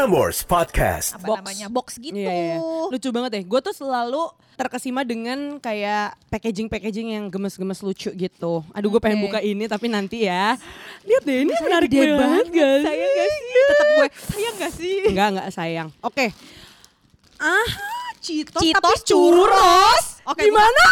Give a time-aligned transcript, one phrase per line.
[0.00, 1.12] Prambors Podcast.
[1.12, 1.36] apa Box.
[1.44, 2.16] namanya box gitu.
[2.16, 2.56] Iya, iya.
[2.88, 3.44] Lucu banget deh.
[3.44, 8.64] Gue tuh selalu terkesima dengan kayak packaging-packaging yang gemes-gemes lucu gitu.
[8.72, 10.56] Aduh gue pengen buka ini tapi nanti ya.
[11.04, 12.88] Lihat deh ini menarik banget banget, gak sih?
[12.88, 13.60] sayang gak sih?
[13.60, 14.96] Tetep gue sayang gak sih?
[15.04, 15.88] Enggak, enggak sayang.
[16.00, 16.32] Oke.
[17.36, 17.68] Ah,
[18.24, 20.04] Cheetos, Cheetos tapi churros.
[20.24, 20.86] Oke, Gimana?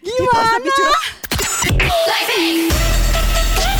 [0.00, 0.96] Cheetos tapi Gimana?
[1.76, 2.95] churros.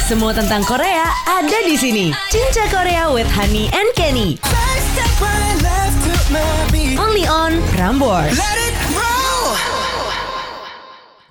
[0.07, 2.15] Semua tentang Korea ada di sini.
[2.31, 4.39] Cinta Korea with Honey and Kenny.
[6.95, 8.39] Only on Prambors.
[8.39, 8.79] Let it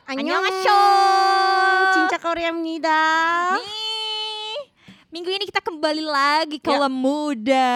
[0.03, 2.19] Cinta Annyeonghaseyo.
[2.19, 2.99] Korea Mnida.
[5.07, 6.91] Minggu ini kita kembali lagi ke ya.
[6.91, 7.71] muda.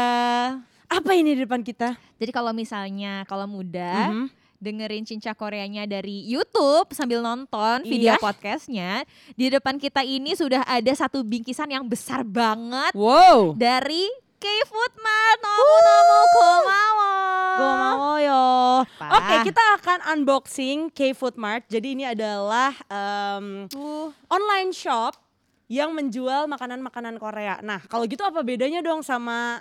[0.92, 1.96] Apa ini di depan kita?
[2.20, 8.14] Jadi kalau misalnya kalau muda, mm -hmm dengerin Cinca Koreanya dari YouTube sambil nonton video
[8.14, 8.20] Iya.
[8.20, 8.92] podcastnya,
[9.34, 13.56] di depan kita ini sudah ada satu bingkisan yang besar banget Wow.
[13.56, 14.06] dari
[14.38, 15.40] K-Food Mart.
[15.42, 17.12] Nomu nomu komawo.
[17.60, 18.44] Gomawoyo.
[18.96, 19.16] Apa?
[19.18, 21.68] Oke, kita akan unboxing K-Food Mart.
[21.68, 25.16] Jadi ini adalah em, Uh, online shop
[25.68, 27.60] yang menjual makanan-makanan Korea.
[27.60, 29.60] Nah, kalau gitu apa bedanya dong sama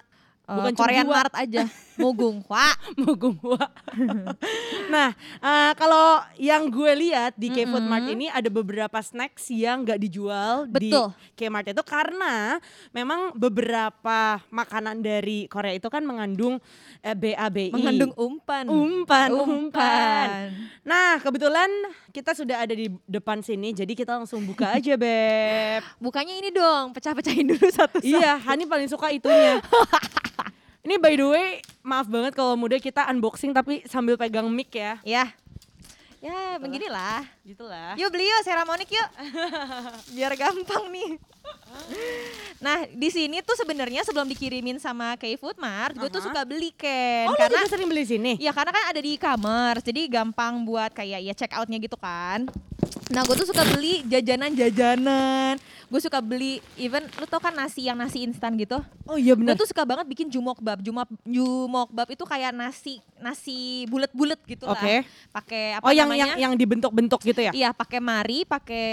[0.49, 1.21] bukan bukan Korean Chunghwa?
[1.21, 1.63] Mart aja.
[1.99, 2.67] Mugunghwa.
[2.95, 3.65] Mugunghwa.
[4.95, 5.11] nah,
[5.43, 8.15] eh, kalau yang gue lihat di K-Food Mart Mm-mm.
[8.15, 11.11] ini ada beberapa snacks yang nggak dijual Betul.
[11.11, 12.63] di K-Mart itu karena
[12.95, 16.63] memang beberapa makanan dari Korea itu kan mengandung
[17.03, 17.75] eh, BABI.
[17.75, 18.65] Mengandung umpan.
[18.71, 19.49] umpan, umpan.
[19.69, 20.29] Umpan.
[20.87, 21.69] Nah, kebetulan
[22.15, 25.83] kita sudah ada di depan sini, jadi kita langsung buka aja, Beb.
[25.99, 28.07] Bukannya ini dong, pecah-pecahin dulu satu-satu.
[28.07, 29.59] iya, Hani paling suka itunya.
[30.89, 31.49] Ini by the way,
[31.85, 34.97] maaf banget kalau muda kita unboxing tapi sambil pegang mic ya.
[35.05, 35.37] Ya.
[36.17, 37.29] Ya, beginilah.
[37.45, 37.93] Gitulah.
[38.01, 39.09] Yuk beli yuk Seramonik yuk.
[40.17, 41.21] Biar gampang nih.
[42.57, 46.33] Nah, di sini tuh sebenarnya sebelum dikirimin sama K-Food Mart, gue tuh Aha.
[46.33, 47.29] suka beli Ken.
[47.29, 48.33] Oh, karena juga sering beli sini?
[48.41, 52.49] Ya karena kan ada di e-commerce, jadi gampang buat kayak ya check outnya gitu kan.
[53.09, 55.57] Nah gue tuh suka beli jajanan-jajanan.
[55.89, 58.77] Gue suka beli even lu tau kan nasi yang nasi instan gitu.
[59.09, 59.57] Oh iya Gue benar.
[59.57, 60.85] tuh suka banget bikin jumokbab.
[60.85, 64.77] Jumok jumokbab itu kayak nasi nasi bulat-bulat gitu lah.
[64.77, 65.09] Oke.
[65.33, 66.37] Pakai apa Oh yang namanya?
[66.37, 67.53] yang yang dibentuk-bentuk gitu ya?
[67.57, 68.89] Iya pakai mari, pakai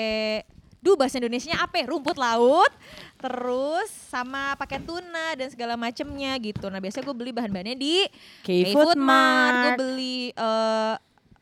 [0.79, 1.89] Duh bahasa Indonesianya apa ya?
[1.89, 2.69] Rumput laut,
[3.17, 6.69] terus sama pakai tuna dan segala macemnya gitu.
[6.69, 8.05] Nah biasanya gue beli bahan-bahannya di
[8.45, 9.81] K-Food Gue Mart.
[9.81, 10.93] beli eh,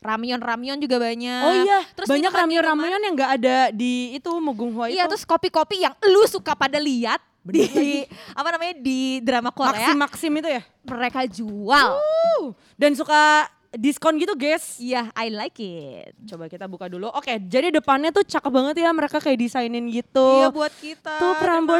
[0.04, 1.42] ramyeon-ramyeon juga banyak.
[1.48, 5.00] Oh iya, terus banyak ramen-ramen yang nggak ada di itu Mugunghwa itu.
[5.00, 8.04] Iya, terus kopi-kopi yang lu suka pada lihat Bener di
[8.40, 10.62] apa namanya di drama Korea Maksim-maksim itu ya?
[10.84, 11.88] mereka jual.
[11.96, 14.76] Uh, dan suka diskon gitu, guys.
[14.76, 16.12] Iya, I like it.
[16.28, 17.08] Coba kita buka dulu.
[17.10, 20.28] Oke, jadi depannya tuh cakep banget ya mereka kayak desainin gitu.
[20.44, 21.16] Iya buat kita.
[21.16, 21.32] tuh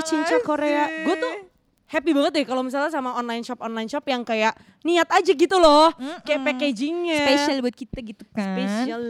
[0.02, 0.42] Cinca kasih.
[0.42, 0.84] Korea.
[1.06, 1.53] Gue tuh
[1.94, 5.56] happy banget deh kalau misalnya sama online shop online shop yang kayak niat aja gitu
[5.56, 6.48] loh, kayak Mm-mm.
[6.50, 7.22] packagingnya.
[7.24, 8.58] Special buat kita gitu kan.
[8.58, 9.02] Special.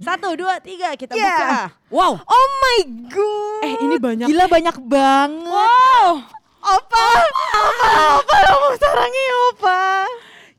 [0.00, 1.28] Satu, dua, tiga, kita Yeah.
[1.28, 1.52] buka.
[1.92, 2.12] Wow.
[2.24, 2.78] Oh my
[3.12, 3.62] god.
[3.68, 4.26] Eh, ini banyak.
[4.26, 5.44] Gila banyak banget.
[5.44, 6.24] Wow.
[6.60, 7.04] Apa?
[7.52, 7.88] Apa?
[8.16, 8.36] Apa?
[8.48, 9.80] Apa sarangnya apa?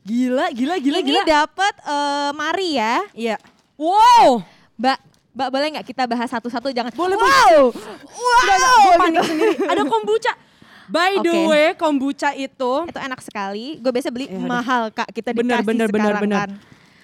[0.02, 1.22] Gila, gila, gila, Ini gila.
[1.26, 3.02] dapat eh, mari ya.
[3.14, 3.36] Iya.
[3.74, 4.46] Wow.
[4.78, 4.98] Mbak,
[5.34, 6.94] Mbak boleh nggak kita bahas satu-satu jangan.
[6.94, 7.70] Boleh, wow.
[8.14, 8.78] Wow.
[8.78, 9.54] gue panik sendiri.
[9.66, 10.32] Ada kombucha.
[10.86, 13.78] By the way, kombucha itu Itu enak sekali.
[13.78, 15.10] Gue biasa beli Ya mahal kak.
[15.10, 16.38] Kita Bener, dikasih bener, bener, sekarang bener.
[16.38, 16.50] kan.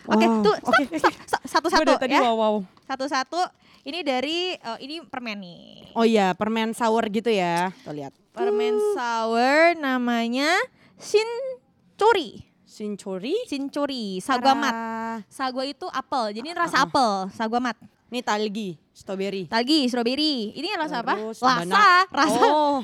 [0.09, 0.41] Oke, Wow.
[0.41, 2.21] tuh Oke, stop, stop, stop, Gue satu-satu ya.
[2.23, 2.55] wow wow.
[2.85, 3.41] Satu-satu.
[3.85, 5.93] Ini dari eh, ini permen nih.
[5.93, 7.69] Oh iya, permen sour gitu ya.
[7.83, 8.13] Tuh lihat.
[8.33, 10.49] Permen sour namanya
[10.97, 12.45] Shinchori.
[12.65, 13.35] Sincuri.
[13.45, 14.75] Shinchori, sagwa mat.
[15.27, 16.87] Sagwa itu apel, jadi ini rasa Ah, ah.
[16.87, 17.77] apel, sagwa mat.
[18.09, 19.49] Ini talgi, strawberry.
[19.49, 20.55] Lagi strawberry.
[20.55, 21.19] Ini rasa apa?
[21.19, 21.87] Terus Rasa, banana.
[22.09, 22.79] rasa Oh,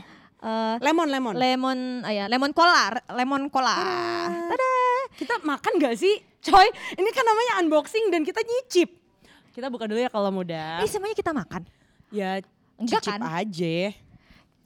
[0.45, 1.33] eh, lemon lemon.
[1.35, 3.73] lemon, ah ya, lemon cola, lemon cola.
[3.73, 4.29] Ah.
[4.47, 4.71] Tada.
[5.15, 6.21] kita makan gak sih?
[6.41, 8.93] Coy, ini kan namanya unboxing dan kita nyicip.
[9.51, 10.83] Kita buka dulu ya kalau muda.
[10.83, 11.63] Ini semuanya kita makan.
[12.13, 12.45] Ya
[12.77, 13.21] Enggak cicip kan?
[13.41, 13.77] aja.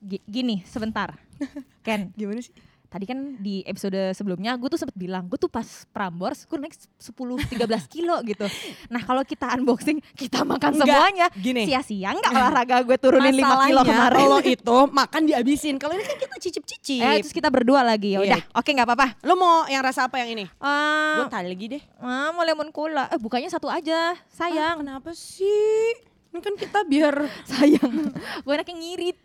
[0.00, 1.14] Gi- Gini, sebentar.
[1.86, 2.50] Ken, Gimana sih?
[2.88, 6.72] Tadi kan di episode sebelumnya gue tuh sempet bilang, gue tuh pas Prambors gue naik
[6.96, 7.54] 10-13
[7.94, 8.48] kilo gitu.
[8.88, 11.26] Nah kalau kita unboxing, kita makan Enggak, semuanya.
[11.32, 11.68] gini.
[11.68, 14.18] Sia-sia nggak olahraga gue turunin 5 kilo Masalahnya kemarin.
[14.18, 15.74] Kalau itu makan dihabisin.
[15.76, 17.04] Kalau ini kan kita cicip-cicip.
[17.04, 18.40] Eh, terus kita berdua lagi ya udah.
[18.40, 18.56] Iya.
[18.56, 19.06] Oke nggak apa-apa.
[19.22, 20.44] Lo mau yang rasa apa yang ini?
[20.48, 21.82] Eh, Gue talgi deh.
[22.00, 23.12] ah, mau lemon cola.
[23.12, 24.12] Eh bukannya satu aja.
[24.12, 24.80] Ah, Sayang.
[24.80, 25.92] kenapa sih?
[26.32, 27.14] Ini kan kita biar
[27.52, 28.16] Sayang.
[28.40, 29.18] gue enaknya ngirit.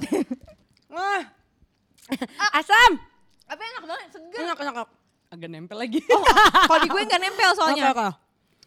[0.92, 1.24] Wah.
[2.52, 3.13] Asam.
[3.54, 4.40] Apa enak banget, seger.
[4.42, 4.90] Enak, enak, enak.
[5.34, 6.00] Agak nempel lagi.
[6.02, 7.90] Kalau di gue nggak nempel soalnya.
[7.90, 8.10] Oke, oke.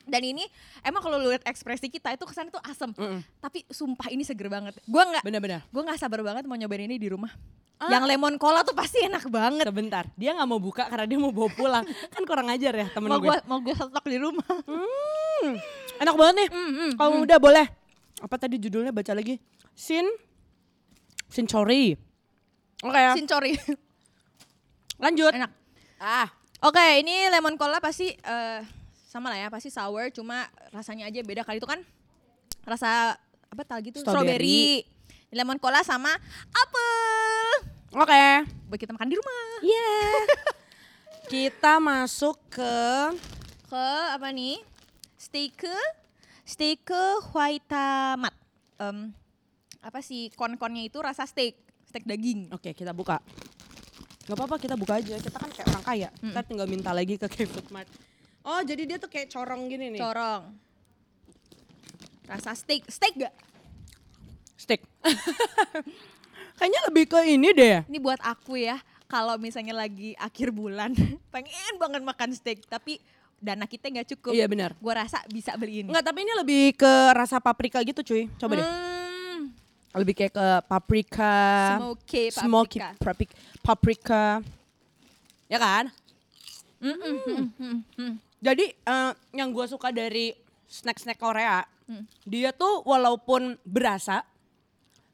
[0.07, 0.47] Dan ini
[0.87, 2.95] emang kalau lu lihat ekspresi kita itu kesannya tuh asem.
[2.95, 3.27] Mm-mm.
[3.43, 4.79] Tapi sumpah ini seger banget.
[4.87, 5.67] Gua nggak Benar-benar.
[5.67, 7.35] gue nggak sabar banget mau nyobain ini di rumah.
[7.83, 7.91] Ah.
[7.91, 9.67] Yang lemon cola tuh pasti enak banget.
[9.67, 11.85] Sebentar, dia nggak mau buka karena dia mau bawa pulang.
[12.15, 13.35] kan kurang ajar ya temen Mau gue.
[13.35, 14.47] gue mau gue stok di rumah.
[14.47, 15.53] Hmm,
[16.01, 16.49] enak banget nih.
[16.55, 17.67] Mm, mm, Kalau udah boleh.
[18.23, 19.43] Apa tadi judulnya baca lagi?
[19.75, 20.07] Sin
[21.27, 21.99] Sincori.
[22.87, 23.13] Oke ya.
[23.19, 23.59] Sincori.
[24.97, 25.33] Lanjut.
[25.33, 25.53] enak.
[25.97, 26.29] Ah,
[26.65, 28.61] Oke, ini lemon cola pasti eh,
[29.07, 30.09] sama lah ya, pasti sour.
[30.09, 31.85] Cuma rasanya aja beda kali itu kan
[32.65, 33.15] rasa
[33.47, 34.83] apa tal gitu Strawberry.
[34.83, 35.33] strawberry.
[35.37, 36.11] Lemon cola sama
[36.49, 37.49] apel.
[37.93, 38.27] oke.
[38.67, 39.45] Buat kita makan di rumah.
[39.61, 39.91] Iya.
[41.27, 42.77] Kita masuk ke
[43.67, 44.63] Ke apa nih?
[45.19, 45.67] Steak
[46.47, 46.87] steak
[47.35, 47.67] white
[48.15, 48.31] mat.
[48.79, 49.11] Em,
[49.83, 51.59] apa sih kon-konnya itu rasa steak,
[51.91, 52.47] steak daging.
[52.55, 53.19] Oke, kita buka.
[54.27, 55.15] Gak apa-apa, kita buka aja.
[55.23, 56.09] Kita kan kayak orang kaya.
[56.19, 57.87] Kita tinggal minta lagi ke Food Mart.
[58.47, 60.01] Oh, jadi dia tuh kayak corong gini nih.
[60.03, 60.55] Corong.
[62.27, 63.35] Rasa steak, steak gak?
[64.59, 64.83] Steak.
[66.59, 67.85] Kayaknya lebih ke ini deh.
[67.87, 70.97] Ini buat aku ya, kalau misalnya lagi akhir bulan,
[71.35, 72.99] pengen banget makan steak, tapi
[73.37, 74.33] dana kita nggak cukup.
[74.33, 74.73] Iya benar.
[74.81, 75.93] Gue rasa bisa beli ini.
[75.93, 78.27] Enggak, tapi ini lebih ke rasa paprika gitu cuy.
[78.41, 78.67] Coba deh.
[79.97, 81.35] Lebih kayak ke paprika.
[81.75, 82.43] smoky paprika.
[82.43, 83.35] Smoky paprika.
[83.61, 84.25] paprika.
[85.47, 85.85] Ya kan?
[86.77, 88.13] Mm, mm, mm, mm, mm.
[88.39, 92.03] Jadi eh, yang gue suka dari snack-snack Korea, Hmm.
[92.23, 94.27] dia tuh walaupun berasa,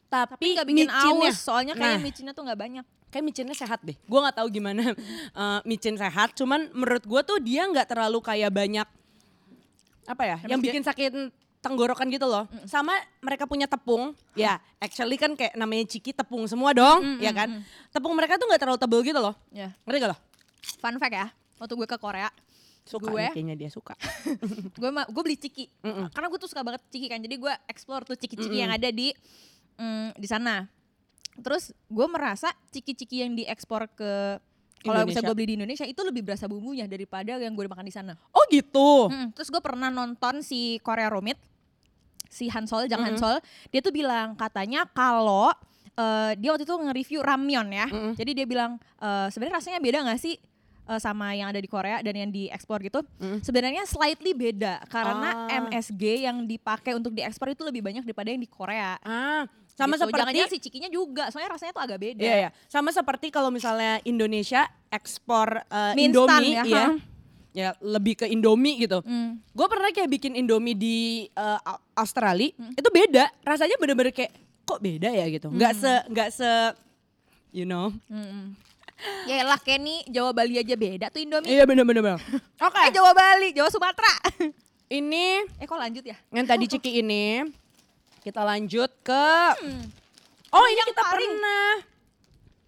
[0.08, 2.84] tapi, Tapi nggak bikin micinnya- aus, soalnya kayak Nah, micinnya tuh nggak banyak.
[3.06, 3.92] kayak micinnya sehat deh.
[4.02, 4.82] Gue nggak tahu gimana
[5.36, 8.88] eh, micin sehat, cuman menurut gue tuh dia nggak terlalu kayak banyak
[10.02, 10.66] apa ya, yang MSG?
[10.66, 11.12] bikin sakit
[11.62, 12.50] tenggorokan gitu loh.
[12.66, 12.90] Sama
[13.22, 17.38] mereka punya tepung, ya actually kan kayak namanya ciki tepung semua dong, Mm, ya mm,
[17.38, 17.48] kan.
[17.54, 17.62] mm.
[17.94, 19.34] Tepung mereka tuh nggak terlalu tebel gitu loh.
[19.54, 20.18] Ya, Ngerti gak lo?
[20.82, 21.26] fun fact ya,
[21.58, 22.30] waktu gue ke Korea,
[22.82, 23.30] Suka Gue?
[23.30, 23.94] kayaknya dia suka.
[24.82, 26.10] gue gue beli ciki, Mm-mm.
[26.10, 28.62] karena gue tuh suka banget ciki kan, jadi gue explore tuh ciki-ciki Mm-mm.
[28.66, 29.14] yang ada di
[29.78, 30.66] mm, di sana.
[31.38, 34.42] Terus gue merasa ciki-ciki yang diekspor ke
[34.82, 37.94] kalau bisa gue beli di Indonesia itu lebih berasa bumbunya daripada yang gue makan di
[37.94, 38.18] sana.
[38.34, 39.06] Oh gitu.
[39.08, 41.38] Mm, terus gue pernah nonton si Korea Romit,
[42.32, 43.12] si Hansol, Jang Mm-mm.
[43.14, 43.36] Hansol,
[43.68, 45.52] dia tuh bilang katanya kalau
[45.92, 48.16] eh, dia waktu itu nge-review ramyeon ya, Mm-mm.
[48.16, 50.40] jadi dia bilang eh, sebenarnya rasanya beda nggak sih
[50.82, 53.04] eh, sama yang ada di Korea dan yang diekspor gitu?
[53.20, 53.38] Mm.
[53.38, 55.60] Sebenarnya slightly beda karena Ah.
[55.62, 58.96] MSG yang dipakai untuk diekspor itu lebih banyak daripada yang di Korea.
[58.98, 60.04] Ah, sama Gitu.
[60.04, 62.20] seperti si cikinya juga, soalnya rasanya tuh agak beda.
[62.20, 62.50] Iya, iya.
[62.66, 65.64] Sama seperti kalau misalnya Indonesia ekspor
[65.94, 66.76] instan Indomie ya, ya.
[66.76, 67.11] ha?
[67.52, 69.00] Ya, lebih ke Indomie gitu.
[69.02, 69.36] Mm.
[69.46, 73.28] Gue pernah kayak bikin Indomie di Au- Australia, itu beda.
[73.42, 74.32] Rasanya bener-bener kayak
[74.62, 75.48] kok beda ya gitu.
[75.48, 76.50] Nggak se nggak se
[77.50, 77.92] you know.
[78.06, 78.56] Mm-mm.
[79.26, 81.50] Ya lah Kenny, Jawa Bali aja beda tuh Indomie.
[81.50, 82.00] Iya bener-bener.
[82.02, 82.18] bener.
[82.66, 82.80] Oke.
[82.80, 84.14] Eh Jawa Bali, Jawa Sumatera.
[84.92, 85.26] Ini
[85.56, 86.16] eh kok lanjut ya?
[86.28, 87.48] yang tadi Ciki ini
[88.20, 89.24] kita lanjut ke
[89.58, 89.88] Hmm.
[90.48, 91.32] Oh, ini yang kita paling.
[91.32, 91.72] pernah.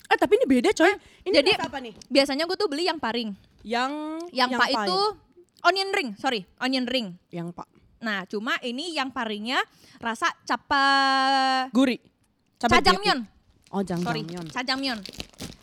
[0.07, 0.93] Eh, tapi ini beda, coy.
[1.23, 1.93] Ini Jadi apa nih?
[2.07, 3.33] biasanya gue tuh beli yang paring.
[3.65, 3.93] Yang
[4.31, 5.01] Yang, pak itu
[5.65, 7.17] onion ring, sorry, onion ring.
[7.33, 7.65] yang pak
[8.05, 9.65] Nah, cuma ini yang paringnya
[9.97, 10.85] rasa capa
[11.73, 11.97] gurih.
[12.61, 13.25] Cajangmyeon.
[13.73, 14.53] Oh, jangmyeon.
[14.53, 15.01] cajangmyeon.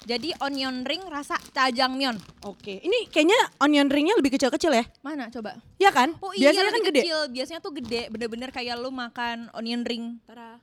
[0.01, 2.18] Jadi onion ring rasa cajangmyeon.
[2.50, 4.81] Oke, ini kayaknya onion ringnya lebih kecil-kecil ya?
[5.06, 5.53] Mana coba?
[5.77, 6.18] Iya kan?
[6.18, 7.01] Oh iya, Biasanya kan gede.
[7.06, 7.19] kecil.
[7.30, 10.18] Biasanya tuh gede, bener-bener kayak lu makan onion ring.
[10.25, 10.57] Tara.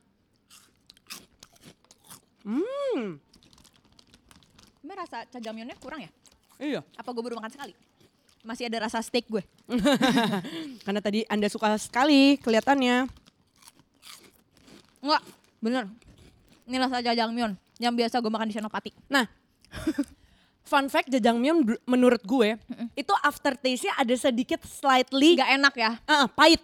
[2.43, 3.19] Hmm,
[4.79, 6.11] Emang rasa cajangmyeonnya kurang ya?
[6.59, 6.81] Iya.
[6.99, 7.73] Apa gue baru makan sekali?
[8.43, 9.43] Masih ada rasa steak gue.
[10.85, 13.07] Karena tadi Anda suka sekali kelihatannya.
[14.99, 15.23] Enggak,
[15.59, 15.83] bener.
[16.69, 18.91] Ini rasa jajangmyeon yang biasa gue makan di Senopati.
[19.07, 19.25] Nah,
[20.69, 22.59] fun fact jajangmyeon menurut gue
[22.93, 25.91] itu aftertaste-nya ada sedikit slightly Gak enak ya?
[26.05, 26.61] Ah, pahit.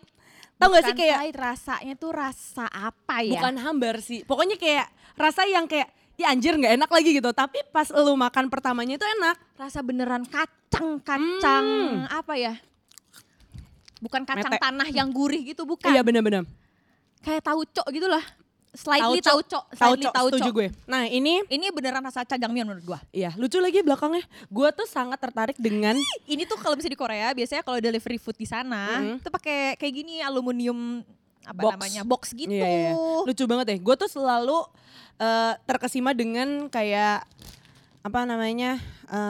[0.56, 3.36] Tahu gak sih Bukan kayak pahit, rasanya tuh rasa apa ya?
[3.36, 4.24] bukan hambar sih.
[4.24, 4.88] Pokoknya kayak
[5.20, 7.30] rasa yang kayak ya anjir nggak enak lagi gitu.
[7.30, 9.36] Tapi pas lu makan pertamanya itu enak.
[9.56, 12.12] rasa beneran kacang, kacang Hmm.
[12.12, 12.54] apa ya?
[13.98, 14.62] Bukan kacang Mete.
[14.62, 15.88] tanah yang gurih gitu, bukan.
[15.88, 16.44] Iya bener-bener.
[17.20, 18.22] Kayak tauco gitu lah.
[18.76, 20.36] Slightly tauco, Tahu slightly tauco.
[20.36, 20.68] setuju gue.
[20.84, 23.00] Nah ini Ini beneran rasa cajangmyeon menurut gua.
[23.10, 24.28] Iya, lucu lagi belakangnya.
[24.46, 25.96] Gue tuh sangat tertarik dengan
[26.28, 29.24] Ini tuh kalau bisa di Korea biasanya kalau delivery food di sana Mhm.
[29.24, 31.08] itu pakai kayak gini aluminium
[31.42, 31.72] apa Box.
[31.72, 32.52] namanya box gitu.
[32.52, 32.94] Iya, iya, iya.
[33.24, 33.80] lucu banget deh.
[33.80, 34.60] Gue tuh selalu
[35.18, 37.24] eh, terkesima dengan kayak
[38.06, 38.78] apa namanya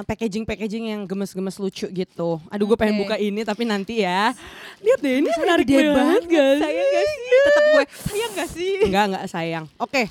[0.08, 2.40] packaging packaging yang gemes-gemes lucu gitu.
[2.48, 3.02] Aduh, gue pengen Oke.
[3.08, 4.32] buka ini tapi nanti ya.
[4.80, 6.60] Lihat deh, ini menarik banget banget, sih?
[6.64, 7.40] sayang gak sih?
[7.44, 8.74] Tetap gue sayang gak sih?
[8.88, 9.66] Enggak, enggak sayang.
[9.76, 10.08] Oke.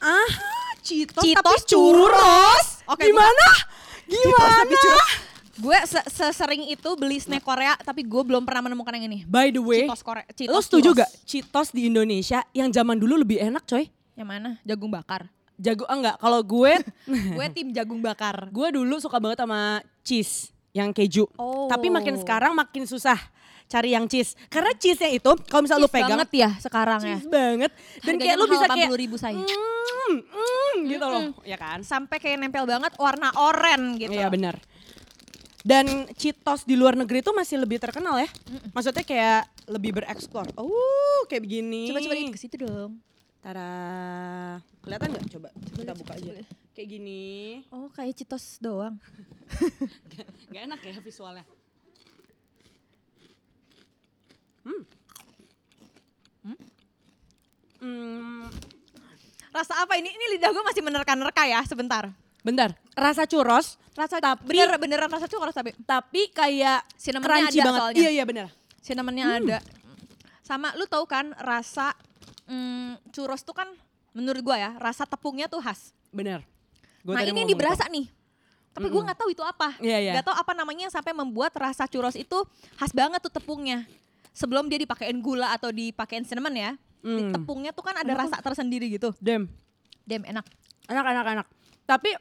[0.00, 0.28] Ah,
[0.80, 2.66] Cheetos, Cheetos tapi churros.
[2.88, 3.48] Oke, Gimana?
[4.08, 4.56] Cheetos Gimana?
[4.60, 5.12] tapi churros.
[5.60, 9.28] Gue se- sesering itu beli snack Korea, tapi gue belum pernah menemukan yang ini.
[9.28, 10.24] By the way, Cheetos Korea.
[10.32, 11.00] Cheetos lo setuju churros.
[11.04, 13.88] gak Cheetos di Indonesia yang zaman dulu lebih enak coy?
[14.20, 14.50] Yang mana?
[14.68, 15.32] Jagung bakar.
[15.56, 16.72] Jago ah, enggak, kalau gue
[17.36, 18.48] gue tim jagung bakar.
[18.52, 21.24] gue dulu suka banget sama cheese yang keju.
[21.40, 21.68] Oh.
[21.72, 23.16] Tapi makin sekarang makin susah
[23.70, 24.36] cari yang cheese.
[24.52, 27.16] Karena cheese-nya itu kalau misal lu Cheese pegang banget ya sekarang ya.
[27.16, 27.70] cheese banget
[28.02, 29.34] dan Harganya kayak lu bisa kayak 80.000 say.
[29.38, 31.78] mm, mm, gitu loh, ya kan?
[31.86, 34.12] Sampai kayak nempel banget warna oranye gitu.
[34.12, 34.58] Iya benar.
[35.60, 38.28] Dan Cheetos di luar negeri itu masih lebih terkenal ya.
[38.72, 40.48] Maksudnya kayak lebih bereksplor.
[40.56, 41.92] Oh, kayak begini.
[41.92, 42.98] Coba-coba ke situ dong.
[43.40, 43.72] Tara.
[44.80, 45.24] Kelihatan nggak?
[45.30, 46.30] Coba kita buka aja.
[46.70, 47.22] Kayak gini.
[47.68, 49.00] Oh, kayak Cheetos doang.
[50.52, 51.44] Gak enak ya visualnya.
[54.60, 54.82] Hmm.
[57.80, 58.44] Hmm.
[59.50, 60.08] Rasa apa ini?
[60.08, 62.12] Ini lidah gue masih menerka-nerka ya sebentar.
[62.40, 67.76] Bentar, rasa churros Rasa Tapi- bener beneran rasa churros tapi tapi kayak Cinnamonnya ada banget.
[67.76, 68.00] soalnya.
[68.00, 68.48] Iya iya benar.
[68.80, 69.36] cinnamonnya Hmm.
[69.44, 69.58] ada.
[70.40, 71.92] Sama lu tahu kan rasa
[72.50, 73.70] mm, churros tuh kan
[74.10, 75.94] menurut gua ya rasa tepungnya tuh khas.
[76.10, 76.42] Benar.
[77.06, 78.10] Gua nah tadi ini yang diberasa nih.
[78.70, 79.78] Tapi gua nggak tahu itu apa.
[79.78, 80.12] Iya, iya.
[80.18, 82.38] Nggak tahu apa namanya yang sampai membuat rasa churros itu
[82.74, 83.86] khas banget tuh tepungnya.
[84.34, 86.70] Sebelum dia dipakein gula atau dipakein cinnamon ya,
[87.02, 87.34] di Hmm.
[87.34, 89.10] tepungnya tuh kan ada rasa tersendiri gitu.
[89.18, 89.50] Dem.
[90.06, 90.46] Dem enak.
[90.86, 91.46] Enak enak enak.
[91.86, 92.14] Tapi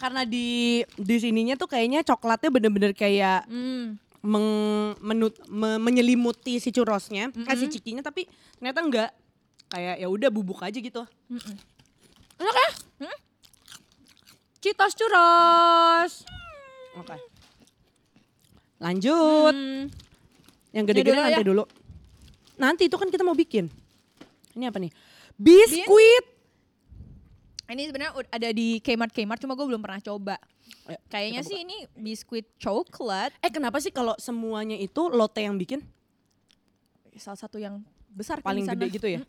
[0.00, 3.96] karena di di sininya tuh kayaknya coklatnya bener-bener kayak Hmm.
[4.24, 4.48] Meng,
[4.98, 8.24] menut, me- menyelimuti si churrosnya, eh, si cikinya tapi
[8.56, 9.10] ternyata enggak.
[9.68, 11.04] Kayak ya udah bubuk aja gitu.
[11.28, 11.56] Mm-mm.
[12.40, 12.68] Enak ya?
[14.58, 16.12] Cheetos churros.
[16.96, 17.16] Oke.
[18.80, 19.52] Lanjut.
[19.52, 19.92] Hmm.
[20.72, 21.46] Yang gede-gede nanti ya.
[21.46, 21.64] dulu.
[22.56, 23.68] Nanti itu kan kita mau bikin.
[24.56, 24.88] Ini apa nih?
[25.36, 26.33] Biskuit.
[27.64, 30.36] Ini sebenarnya ada di Kmart Kmart, cuma gue belum pernah coba.
[30.84, 35.80] Ayo, Kayaknya sih ini biskuit coklat, Eh kenapa sih kalau semuanya itu Lotte yang bikin?
[37.14, 37.78] salah satu yang
[38.10, 38.74] besar kan Paling di sana.
[38.74, 39.20] gede gitu ya?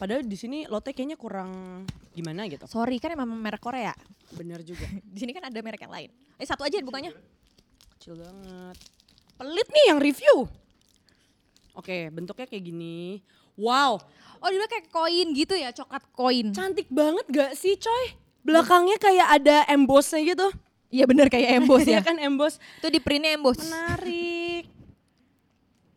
[0.00, 1.84] Padahal di sini Lotte kayaknya kurang
[2.16, 2.64] gimana gitu.
[2.64, 3.92] Sorry kan emang merek Korea.
[4.32, 4.84] Bener juga.
[5.14, 6.08] Di sini kan ada merek yang lain.
[6.36, 7.12] Eh satu aja bukannya.
[7.96, 8.76] Kecil banget.
[9.36, 10.48] Pelit nih yang review.
[11.76, 13.20] Oke, bentuknya kayak gini.
[13.56, 13.98] Wow,
[14.36, 16.52] Oh dia kayak koin gitu ya, coklat koin.
[16.52, 18.04] cantik banget gak sih coy?
[18.44, 20.46] Belakangnya kayak ada embossnya gitu.
[20.86, 22.00] Iya bener kayak emboss Iya ya.
[22.00, 22.60] kan emboss.
[22.78, 23.58] Itu di printnya emboss.
[23.58, 24.70] Menarik.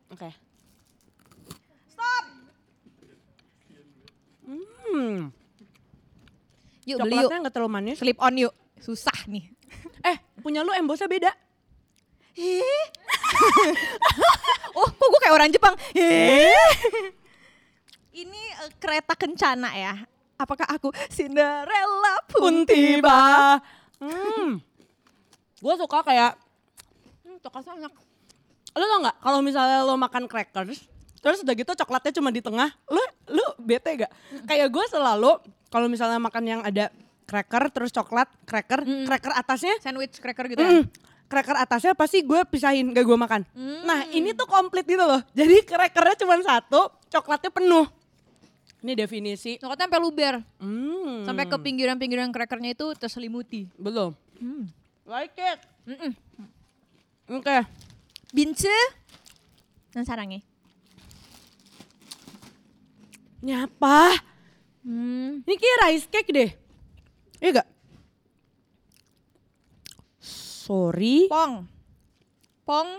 [0.09, 0.29] Oke.
[1.85, 2.25] Stop.
[4.49, 5.29] Hmm,
[6.87, 7.21] Yuk beli yuk.
[7.21, 7.97] coklatnya nggak terlalu manis.
[8.01, 8.53] Slip on yuk.
[8.79, 9.45] Susah nih.
[10.01, 11.29] Eh, punya lu embossnya beda.
[14.71, 15.75] Oh kok gue kayak orang Jepang.
[18.11, 19.93] Ini eh, kereta kencana ya.
[20.35, 23.59] Apakah aku Cinderella pun Pun tiba.
[23.97, 24.57] Hmm.
[25.57, 26.39] Gue suka kayak
[27.19, 27.93] Hmm, coklatnya enak.
[28.71, 30.87] lo tau nggak kalau misalnya lo makan crackers
[31.19, 34.11] terus udah gitu coklatnya cuma di tengah lo lo bete gak
[34.45, 35.35] kayak gue selalu
[35.67, 36.87] kalau misalnya makan yang ada
[37.25, 40.71] cracker terus coklat cracker cracker atasnya Sandwich cracker gitu ya.
[40.79, 40.83] mm,
[41.27, 43.41] cracker atasnya pasti gue pisahin gak gue makan
[43.83, 47.85] nah ini tuh komplit gitu loh jadi crackernya cuma satu coklatnya penuh
[48.79, 50.33] ini definisi Coklatnya sampai luber.
[50.57, 53.67] hmm, Sampai ke pinggiran-pinggiran crackernya itu terselimuti.
[53.75, 54.71] belum Hmm.
[55.03, 56.11] like it Mm-mm.
[57.29, 57.57] oke
[58.29, 58.71] Bince.
[59.89, 60.39] Dan sarangnya.
[63.39, 64.15] ini apa
[64.79, 65.43] Hmm.
[65.43, 66.49] Ini kayak rice cake deh.
[67.37, 67.67] Iya gak?
[70.19, 71.27] Sorry.
[71.27, 71.67] Pong.
[72.63, 72.89] Pong.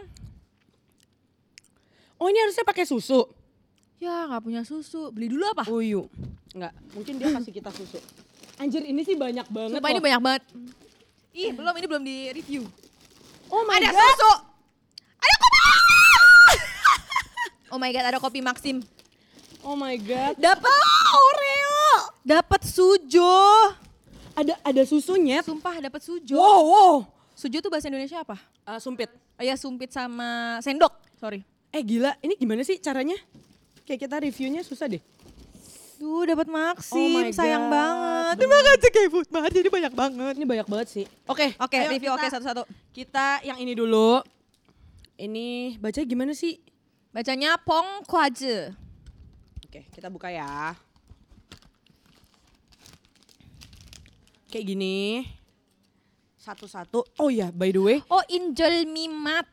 [2.16, 3.24] Oh ini harusnya pakai susu.
[4.00, 5.12] Ya nggak punya susu.
[5.12, 5.68] Beli dulu apa?
[5.68, 6.08] Uyu.
[6.56, 8.00] Enggak, mungkin dia kasih kita susu.
[8.56, 10.42] Anjir ini sih banyak banget Sumpah ini banyak banget.
[11.36, 12.64] Ih belum ini belum di review.
[13.52, 14.00] Oh my ada god.
[14.00, 14.32] susu.
[15.20, 15.60] Ada kopi.
[17.76, 18.76] oh my god ada kopi Maxim.
[19.60, 20.32] Oh my god.
[20.40, 20.80] Dapat
[21.12, 21.84] Oreo.
[22.24, 23.36] Dapat sujo.
[24.32, 25.44] Ada ada susunya.
[25.44, 26.40] Sumpah dapat sujo.
[26.40, 26.94] Wow, wow.
[27.36, 28.40] Sujo tuh bahasa Indonesia apa?
[28.64, 29.12] Ah, sumpit.
[29.36, 30.96] Oh ya sumpit sama sendok.
[31.20, 31.44] Sorry.
[31.68, 33.16] Eh gila, ini gimana sih caranya?
[33.90, 35.02] Kayak kita reviewnya susah deh.
[35.98, 37.10] Duh dapat Maxim.
[37.10, 37.74] Oh sayang God.
[37.74, 38.34] banget.
[38.38, 39.50] Terima kasih Kevin banget.
[39.58, 40.34] Jadi banyak banget.
[40.38, 41.04] Ini banyak banget sih.
[41.26, 42.62] Oke, Oke, ayo review oke kita- satu-satu.
[42.94, 44.22] Kita yang ini dulu.
[45.18, 46.62] Ini baca gimana sih?
[47.10, 48.70] Bacanya Pong Kwaje.
[49.66, 50.78] Oke, kita buka ya.
[54.54, 55.26] Kayak gini.
[56.38, 57.02] Satu-satu.
[57.18, 57.98] Oh ya, by the way.
[58.06, 59.50] Oh, Injolmi Mat.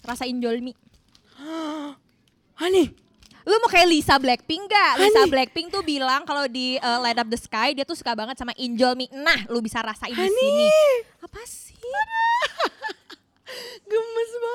[0.00, 0.72] Rasa Injolmi.
[2.54, 3.03] Hani,
[3.44, 4.92] Lu mau kayak Lisa Blackpink gak?
[5.04, 5.28] Lisa.
[5.28, 8.56] Blackpink tuh bilang kalau di uh, Light Up the Sky dia tuh suka banget sama
[8.56, 9.12] Injolmi.
[9.12, 10.32] Nah, lu bisa rasain di Hani.
[10.32, 10.68] sini.
[11.20, 11.76] Apa sih?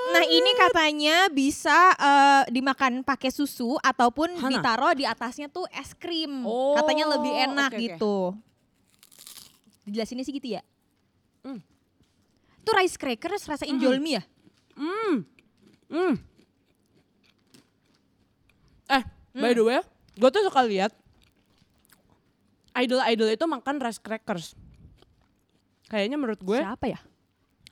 [0.10, 4.60] Nah ini katanya bisa eh, dimakan pakai susu ataupun Hana.
[4.60, 6.43] ditaruh di atasnya tuh es krim.
[6.43, 7.79] Oh, katanya lebih enak oke.
[7.79, 8.17] gitu.
[9.86, 10.62] Dijelasinnya sih gitu ya.
[11.46, 11.62] Hmm.
[12.60, 14.24] Itu rice crackers rasa injolmi ya?
[14.75, 15.24] Hmm.
[15.88, 16.13] Hmm.
[18.89, 19.79] Eh, by the way,
[20.15, 20.91] gue tuh suka lihat
[22.75, 24.55] idol-idol itu makan rice crackers.
[25.86, 27.00] Kayaknya menurut gue Siapa ya?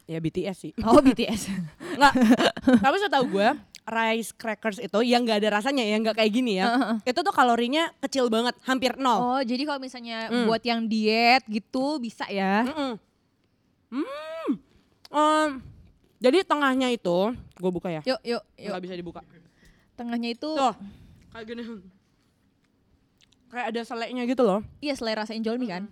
[0.05, 0.71] ya BTS sih.
[0.81, 1.53] Oh BTS.
[1.93, 2.13] Enggak.
[2.85, 3.47] Tapi setahu gue
[3.83, 6.97] rice crackers itu yang nggak ada rasanya yang nggak kayak gini ya.
[7.01, 9.39] itu tuh kalorinya kecil banget, hampir nol.
[9.39, 10.43] oh jadi kalau misalnya Hmm.
[10.43, 12.67] buat yang diet gitu bisa ya?
[12.67, 12.93] Mm-mm.
[13.87, 14.49] Hmm.
[15.07, 15.49] Em,
[16.19, 18.03] jadi tengahnya itu, gue buka ya.
[18.03, 18.71] Yuk yuk yuk.
[18.75, 19.21] Nggak bisa dibuka.
[19.95, 20.75] Tengahnya itu Tuh,
[21.37, 21.63] kayak gini.
[23.53, 24.59] Kayak ada seleknya gitu loh.
[24.81, 25.85] iya selera rasa injolmi kan?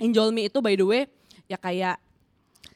[0.00, 1.02] Injolmi itu by the way
[1.44, 2.00] ya kayak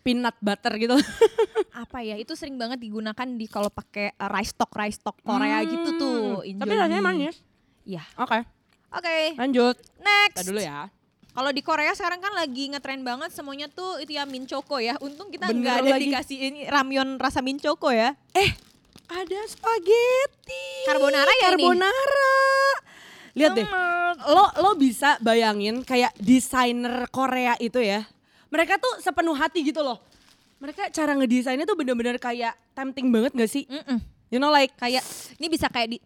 [0.04, 0.94] peanut butter gitu.
[1.82, 2.20] Apa ya?
[2.20, 6.44] Itu sering banget digunakan di kalau pakai uh, rice stock rice stock Korea gitu tuh.
[6.44, 6.60] Hmm.
[6.60, 7.40] Tapi rasanya manis.
[7.88, 8.04] Iya.
[8.20, 8.44] Oke,
[8.92, 9.34] Oke.
[9.40, 9.74] lanjut.
[9.98, 10.36] Next.
[10.36, 10.92] Kita dulu ya.
[11.36, 14.96] Kalau di Korea sekarang kan lagi ngetren banget semuanya tuh itu ya minchoko ya.
[15.04, 16.08] Untung kita nggak ada lagi.
[16.08, 18.16] dikasih ini ramyeon rasa minchoko ya.
[19.06, 20.66] Ada spaghetti.
[20.86, 21.62] Carbonara ya ini?
[21.62, 22.34] Carbonara.
[23.36, 23.66] Lihat deh.
[24.26, 28.02] Lo lo bisa bayangin kayak desainer Korea itu ya.
[28.50, 30.02] Mereka tuh sepenuh hati gitu loh.
[30.58, 33.68] Mereka cara ngedesainnya tuh bener-bener kayak tempting banget gak sih?
[33.68, 34.00] Mm-mm.
[34.32, 35.04] You know like Kayak
[35.38, 35.98] ini bisa kayak di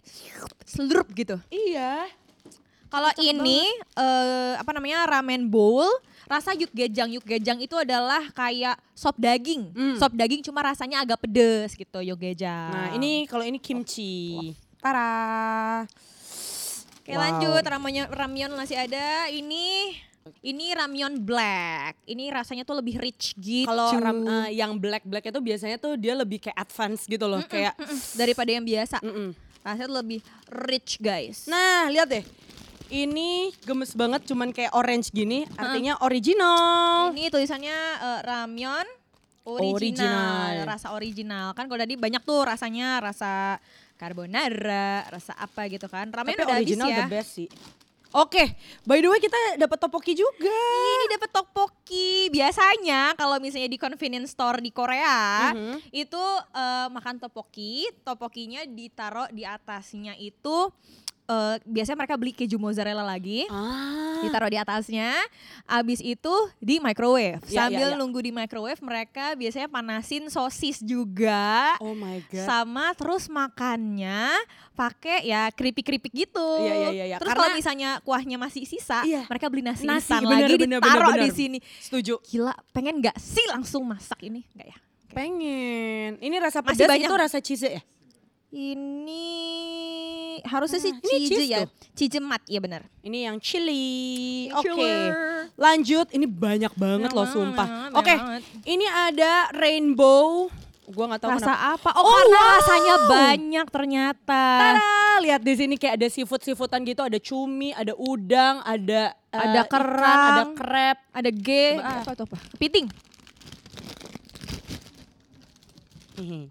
[0.66, 1.38] selurup gitu.
[1.48, 2.10] Iya.
[2.90, 3.62] Kalau ini
[3.94, 5.86] eh, apa namanya ramen bowl
[6.30, 9.70] rasa yukgejang yukgejang itu adalah kayak sop daging.
[9.74, 9.96] Hmm.
[9.98, 12.70] Sop daging cuma rasanya agak pedes gitu yukgejang.
[12.70, 14.54] Nah ini kalau ini kimchi.
[14.78, 15.86] Tara.
[17.00, 17.22] Oke Wow.
[17.26, 19.26] lanjut ramyeon ramyeon masih ada.
[19.26, 19.90] Ini
[20.46, 21.98] ini ramyeon black.
[22.06, 23.66] Ini rasanya tuh lebih rich gitu.
[23.66, 27.74] Kalau eh, yang black black itu biasanya tuh dia lebih kayak advance gitu loh, kayak.
[27.74, 29.02] Mm-mm, daripada yang biasa.
[29.02, 29.34] Mm-mm.
[29.66, 30.20] Rasanya tuh lebih
[30.70, 31.50] rich guys.
[31.50, 32.24] Nah lihat deh,
[32.90, 33.30] ini
[33.60, 37.10] gemes banget, cuman kayak orange gini, artinya original.
[37.10, 38.86] Ini tulisannya eh, ramyeon
[39.42, 40.68] original, Original.
[40.68, 41.46] rasa original.
[41.52, 43.56] Kan kalau tadi banyak tuh rasanya rasa
[43.94, 46.06] carbonara, rasa apa gitu kan.
[46.06, 46.98] Ramen Tapi udah habis original ya.
[47.00, 47.48] the best sih.
[48.10, 48.42] Oke,
[48.82, 50.50] by the way kita dapat topoki juga.
[50.50, 52.26] Ini dapat tteokbokki.
[52.28, 55.94] Biasanya kalau misalnya di convenience store di Korea Mhm.
[55.94, 56.18] itu
[56.50, 60.74] eh, makan tteokbokki, tteokbokkinya ditaruh di atasnya itu
[61.30, 63.46] eh, biasanya mereka beli keju mozzarella lagi.
[63.46, 63.88] Ah.
[64.20, 65.16] ditaruh di atasnya.
[65.64, 66.28] Abis itu
[66.60, 67.40] di microwave.
[67.48, 67.96] Ya, Sambil ya, ya.
[67.96, 71.72] nunggu di microwave mereka biasanya panasin sosis juga.
[71.80, 72.44] Oh my god.
[72.44, 74.28] Sama terus makannya
[74.76, 76.48] pakai ya keripik-keripik gitu.
[76.60, 77.16] Iya, iya, iya, iya.
[77.16, 79.24] Terus Karena- kalau misalnya kuahnya masih sisa, Iya.
[79.24, 81.38] mereka beli nasi, Nasi, instan bener, lagi bener, ditaruh bener, di bener.
[81.40, 81.58] sini.
[81.80, 82.14] Setuju.
[82.20, 84.44] Gila, pengen nggak sih langsung masak ini?
[84.52, 84.78] Enggak ya?
[85.16, 86.20] Pengen.
[86.20, 87.80] Ini rasa pedas itu rasa cheese ya?
[88.50, 89.26] Ini
[90.42, 91.30] harusnya sih Hmm, cheese,
[91.94, 92.20] cheese ya.
[92.20, 92.82] mat, iya benar.
[93.00, 94.50] Ini yang chili.
[94.50, 94.66] Oke.
[94.66, 95.46] Killer.
[95.54, 97.68] Lanjut, ini banyak banget loh Banyak sumpah.
[97.94, 98.42] Oke, banget.
[98.64, 100.50] ini ada rainbow.
[100.90, 101.70] Gua nggak tahu Rasa kenapa.
[101.78, 101.90] apa?
[101.94, 102.50] Oh, Oh, karena wow.
[102.50, 104.44] rasanya banyak ternyata.
[104.58, 104.82] Tada,
[105.22, 109.60] lihat di sini kayak ada seafood seafoodan gitu, ada cumi, ada udang, ada eh, Ada
[109.62, 110.18] ikan, kerang.
[110.26, 110.96] ada crab.
[111.12, 111.94] Ada G, Coba.
[112.02, 112.38] apa tuh apa?
[112.50, 112.86] Kepiting.
[116.16, 116.44] Hmm,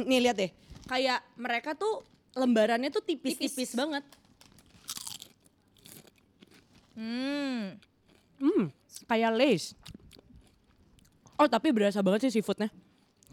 [0.00, 0.50] nih lihat deh.
[0.84, 3.72] Kayak mereka tuh lembarannya tuh tipis-tipis Tipis.
[3.74, 4.04] banget.
[6.94, 7.74] Hmm.
[8.38, 8.64] Hmm,
[9.06, 9.74] kayak lace.
[11.34, 12.70] Oh, tapi berasa banget sih seafoodnya.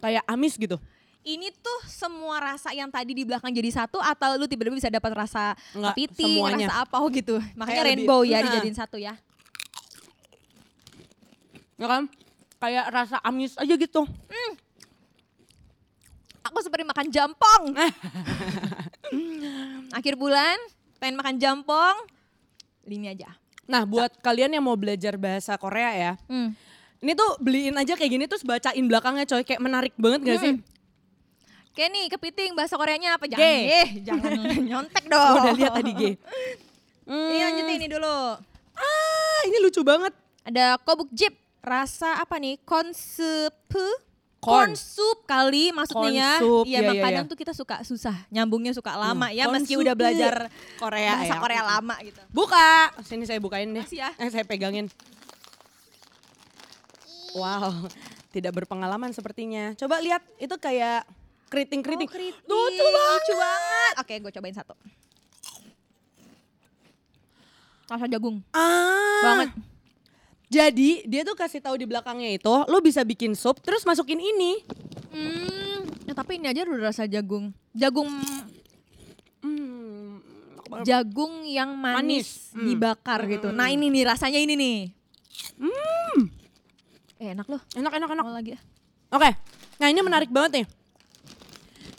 [0.01, 0.81] Kayak amis gitu.
[1.21, 5.13] Ini tuh semua rasa yang tadi di belakang jadi satu atau lu tiba-tiba bisa dapat
[5.13, 6.65] rasa Enggak, kepiting, semuanya.
[6.65, 7.37] rasa apa oh gitu.
[7.53, 8.45] Makanya Kayak lebih- rainbow ya Nah.
[8.49, 9.13] dijadiin satu ya.
[11.77, 12.03] Ya kan?
[12.57, 14.01] Kayak rasa amis aja gitu.
[16.51, 17.63] Aku seperti makan jampong.
[19.91, 20.59] Akhir bulan
[20.99, 21.95] pengen makan jampong.
[22.83, 23.31] Ini aja.
[23.65, 26.51] Nah, buat kalian yang mau belajar bahasa Korea ya, Hmm.
[26.99, 30.53] ini tuh beliin aja kayak gini terus bacain belakangnya coy, kayak menarik banget gak sih?
[31.71, 33.31] Kayak nih kepiting bahasa Koreanya apa?
[33.31, 33.33] G.
[33.39, 34.31] Jangan eh, jangan
[34.75, 35.35] nyontek dong.
[35.39, 36.03] Udah lihat tadi G.
[37.07, 38.19] Ini lanjutin ini dulu.
[38.75, 40.11] Ah, ini lucu banget.
[40.43, 41.31] Ada kobuk jip.
[41.63, 42.59] Rasa apa nih?
[42.67, 43.55] Konsep
[44.41, 44.73] Corn.
[44.73, 46.31] corn soup kali maksudnya ya.
[46.33, 47.31] Corn soup, Iya, iya, emang iya, kadang iya.
[47.31, 50.35] tuh kita suka susah, nyambungnya suka lama Hmm, ya corn meski soup udah belajar
[50.75, 51.37] Korea bahasa ya.
[51.37, 52.21] Korea lama gitu.
[52.27, 52.89] Buka.
[53.05, 53.85] Sini saya bukain deh.
[53.87, 54.09] Ya.
[54.17, 54.89] Eh, saya pegangin.
[57.31, 57.85] Wow,
[58.29, 59.71] tidak berpengalaman sepertinya.
[59.73, 61.05] Coba lihat, itu kayak
[61.47, 62.09] keriting-keriting.
[62.09, 62.43] Oh, keriting.
[62.43, 63.13] Lucu banget.
[63.15, 63.93] Lucu banget.
[63.99, 64.73] Oke, gue cobain satu.
[67.87, 69.21] Rasa jagung Ah.
[69.21, 69.49] banget.
[70.51, 74.59] Jadi dia tuh kasih tahu di belakangnya itu, lo bisa bikin sup, terus masukin ini.
[75.07, 77.55] Hmm, ya, tapi ini aja udah rasa jagung.
[77.71, 78.11] Jagung
[79.41, 80.21] Hmm,
[80.83, 82.29] jagung yang manis, Manis.
[82.51, 82.67] Hmm.
[82.67, 83.49] dibakar gitu.
[83.55, 84.79] Nah, ini nih rasanya ini nih.
[85.55, 86.19] Hmm.
[87.17, 87.61] Eh, enak loh.
[87.73, 88.23] enak enak enak.
[88.27, 88.59] Mau lagi ya?
[89.11, 89.31] Oke,
[89.79, 90.65] nah ini menarik banget nih.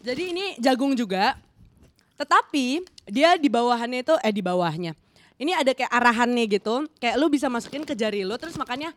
[0.02, 1.40] Jadi ini jagung juga,
[2.20, 4.92] tetapi dia di bawahannya itu, eh di bawahnya.
[5.42, 8.94] Ini ada kayak arahannya gitu, kayak lu bisa masukin ke jari lu, terus makannya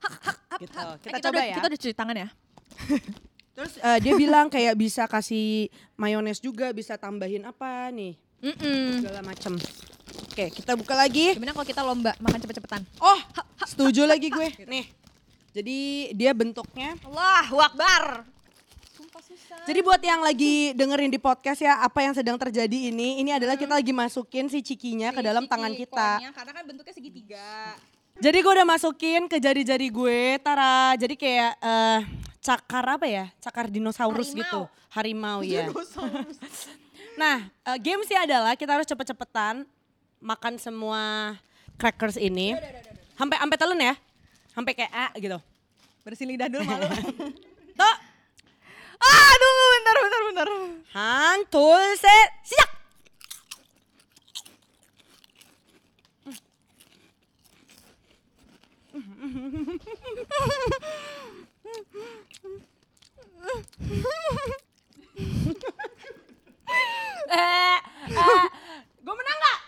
[0.62, 0.74] gitu.
[0.98, 1.54] Kita, Eh, coba udah, ya.
[1.54, 2.28] Kita udah cuci tangan ya.
[3.54, 8.98] Terus eh, dia bilang kayak bisa kasih mayones juga, bisa tambahin apa nih, Mm-mm.
[8.98, 9.54] segala macem.
[10.26, 11.38] Oke, kita buka lagi.
[11.38, 12.82] Gimana kalau kita lomba makan cepet-cepetan?
[12.98, 13.14] Oh,
[13.62, 14.66] setuju lagi gue.
[14.66, 14.90] Nih,
[15.54, 15.78] jadi
[16.10, 18.26] dia bentuknya Allahu Akbar.
[19.34, 19.66] Susah.
[19.66, 23.58] Jadi buat yang lagi dengerin di podcast ya apa yang sedang terjadi ini, ini adalah
[23.58, 26.22] kita lagi masukin si cikinya ke dalam tangan kita.
[26.30, 27.74] Karena kan bentuknya segitiga.
[28.14, 30.94] Jadi gue udah masukin ke jari-jari gue, Tara.
[30.94, 32.00] Jadi kayak eh,
[32.38, 33.26] cakar apa ya?
[33.42, 34.38] Cakar dinosaurus Harimau.
[34.38, 34.60] gitu.
[34.94, 35.66] Harimau ya.
[37.14, 39.62] Nah, eh, gamesnya adalah kita harus cepet-cepetan
[40.18, 41.34] makan semua
[41.78, 42.58] crackers ini.
[43.14, 43.94] Sampai sampai telen ya.
[44.50, 45.38] Sampai kayak A gitu.
[46.02, 46.90] Bersihin lidah dulu malu.
[49.04, 50.46] Aduh, bentar, bentar, bentar.
[50.94, 52.70] hantul set, siap.
[67.30, 67.78] eh,
[68.10, 68.44] eh,
[69.00, 69.58] gue menang gak?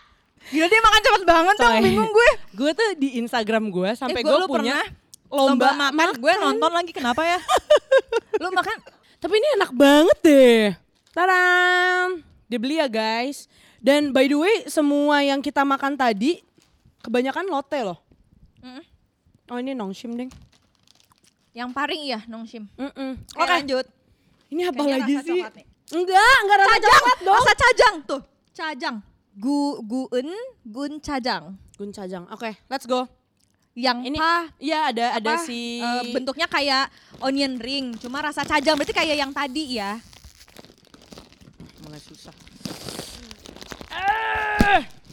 [0.47, 1.83] Gila dia makan cepet banget dong, Coy.
[1.83, 2.29] bingung gue.
[2.55, 4.81] Gue tuh di Instagram gue sampai Eh, gue punya pernah
[5.27, 7.39] lomba, makan, gue nonton lagi kenapa ya?
[8.41, 8.77] Lu makan
[9.17, 10.65] Tapi ini enak banget deh.
[11.11, 12.21] Tadam.
[12.45, 13.49] Dibeli ya guys.
[13.77, 16.41] Dan by the way semua yang kita makan tadi
[17.01, 17.99] kebanyakan lotte loh.
[18.61, 18.83] Mm.
[19.47, 20.31] Oh ini nongshim deng.
[21.57, 22.69] yang paring iya, Nongshim.
[22.77, 23.17] Mm-mm.
[23.33, 23.49] Oke, Oke.
[23.49, 23.85] lanjut.
[24.53, 25.41] Ini apa Kayaknya lagi sih?
[25.89, 27.33] Enggak, enggak rasa Cajang, coklat dong.
[27.33, 28.21] rasa cajang tuh.
[28.53, 28.95] Cajang.
[29.33, 30.29] Gu guun
[30.61, 31.43] gun cajang.
[31.73, 32.29] Gun cajang.
[32.29, 33.09] Oke, let's go.
[33.77, 36.89] Yang Ini pa, Iya ada ada apa, si eh, bentuknya kayak
[37.21, 40.01] onion ring, cuma rasa cajang berarti kayak yang tadi ya.
[41.85, 42.33] mulai susah.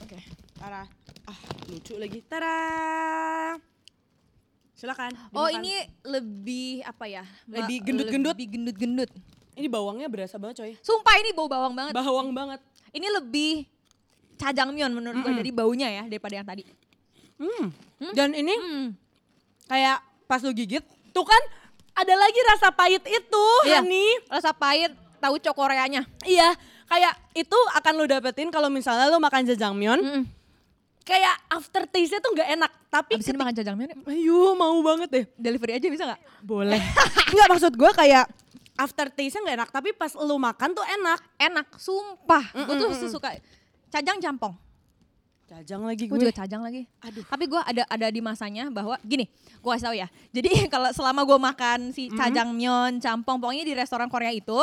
[0.01, 0.19] Oke.
[0.57, 0.89] Tara.
[1.29, 2.25] Ah, lucu lagi.
[2.25, 2.57] Tara.
[4.75, 5.13] Silakan.
[5.37, 5.61] Oh, dimakan.
[5.61, 7.25] ini lebih apa ya?
[7.45, 8.33] Lebih gendut-gendut.
[8.33, 9.11] Lebih gendut-gendut.
[9.55, 10.73] ini bawangnya berasa banget coy.
[10.83, 11.93] Sumpah ini bau bawang banget.
[11.95, 12.59] Bawang banget.
[12.91, 13.71] Ini lebih
[14.35, 16.67] cajangmyeon menurut gue dari baunya ya daripada yang tadi.
[17.37, 17.67] Hmm.
[18.13, 18.87] Dan ini Hmm.
[19.65, 21.43] kayak pas lu gigit, tuh kan
[21.95, 23.81] ada lagi rasa pahit itu, Iya.
[23.81, 24.07] Hani.
[24.29, 26.03] Rasa pahit tahu cok Koreanya.
[26.23, 26.53] Iya,
[26.85, 30.23] kayak itu akan lu dapetin kalau misalnya lu makan jajangmyeon, Mm-mm.
[31.03, 32.73] kayak after taste-nya tuh nggak enak.
[32.89, 34.01] Tapi Abis ini makan jajangmyeon yuk.
[34.07, 35.25] ayo mau banget deh.
[35.35, 36.21] Delivery aja bisa nggak?
[36.41, 36.79] Boleh.
[37.31, 38.25] Enggak maksud gue kayak
[38.75, 41.21] after taste-nya nggak enak, tapi pas lu makan tuh enak.
[41.37, 42.45] Enak, sumpah.
[42.53, 43.11] Gue tuh Mm-mm, mm-mm.
[43.11, 43.31] suka
[43.89, 44.55] cajang campong.
[45.45, 46.25] Jajang lagi Gue gue.
[46.25, 46.89] juga cajang lagi.
[47.01, 47.21] Aduh.
[47.23, 50.09] Tapi gue ada ada di masanya bahwa gini, gue kasih tahu ya.
[50.31, 52.17] Jadi kalau selama gue makan si Mm-hmm.
[52.17, 54.57] cajangmyeon, campong, pokoknya di restoran Korea itu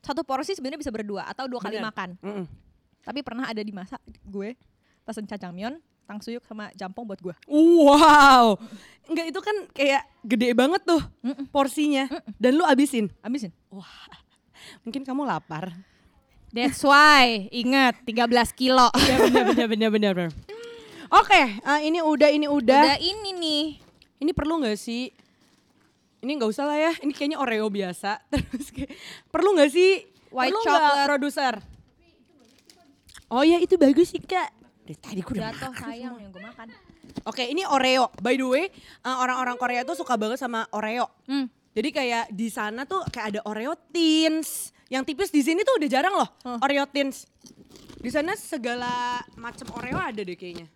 [0.00, 1.88] satu porsi sebenarnya bisa berdua atau dua kali Bener.
[1.88, 2.08] makan.
[2.18, 2.44] Mm-mm.
[3.00, 4.56] Tapi pernah ada di masa gue
[5.00, 7.34] pesen cajangmyeon, tangsuyuk sama jampong buat gue.
[7.46, 8.58] Wow.
[9.04, 11.46] Enggak itu kan kayak gede banget tuh Mm-mm.
[11.48, 12.10] porsinya.
[12.34, 13.06] Dan lu abisin.
[13.20, 13.52] Abisin.
[14.82, 15.72] Mungkin kamu lapar.
[16.54, 18.86] That's why, ingat 13 kilo.
[18.94, 20.12] Iya benar benar benar benar.
[20.14, 20.30] benar.
[21.10, 22.94] Oke, eh, ini udah ini udah.
[22.94, 23.64] Udah ini nih.
[24.22, 25.10] Ini perlu nggak sih?
[26.22, 26.92] Ini nggak usah lah ya.
[27.02, 28.22] Ini kayaknya Oreo biasa.
[28.30, 28.94] Terus kayak,
[29.34, 30.06] perlu nggak sih?
[30.30, 31.06] White perlu chocolate.
[31.10, 31.54] produser.
[33.34, 34.54] Oh ya itu bagus sih kak.
[34.86, 36.66] Dari tadi gue udah Jatuh makan sayang yang gue makan.
[37.26, 38.14] Oke ini Oreo.
[38.22, 38.70] By the way,
[39.02, 41.10] eh, orang-orang Korea tuh suka banget sama Oreo.
[41.26, 41.50] Hmm.
[41.74, 44.73] Jadi kayak di sana tuh kayak ada Oreo Thins.
[44.86, 46.58] Yang tipis di sini tuh udah jarang loh Huh.
[46.60, 47.24] Oreo Thins.
[47.96, 48.90] Di sana segala
[49.34, 50.68] macam Oreo ada deh kayaknya.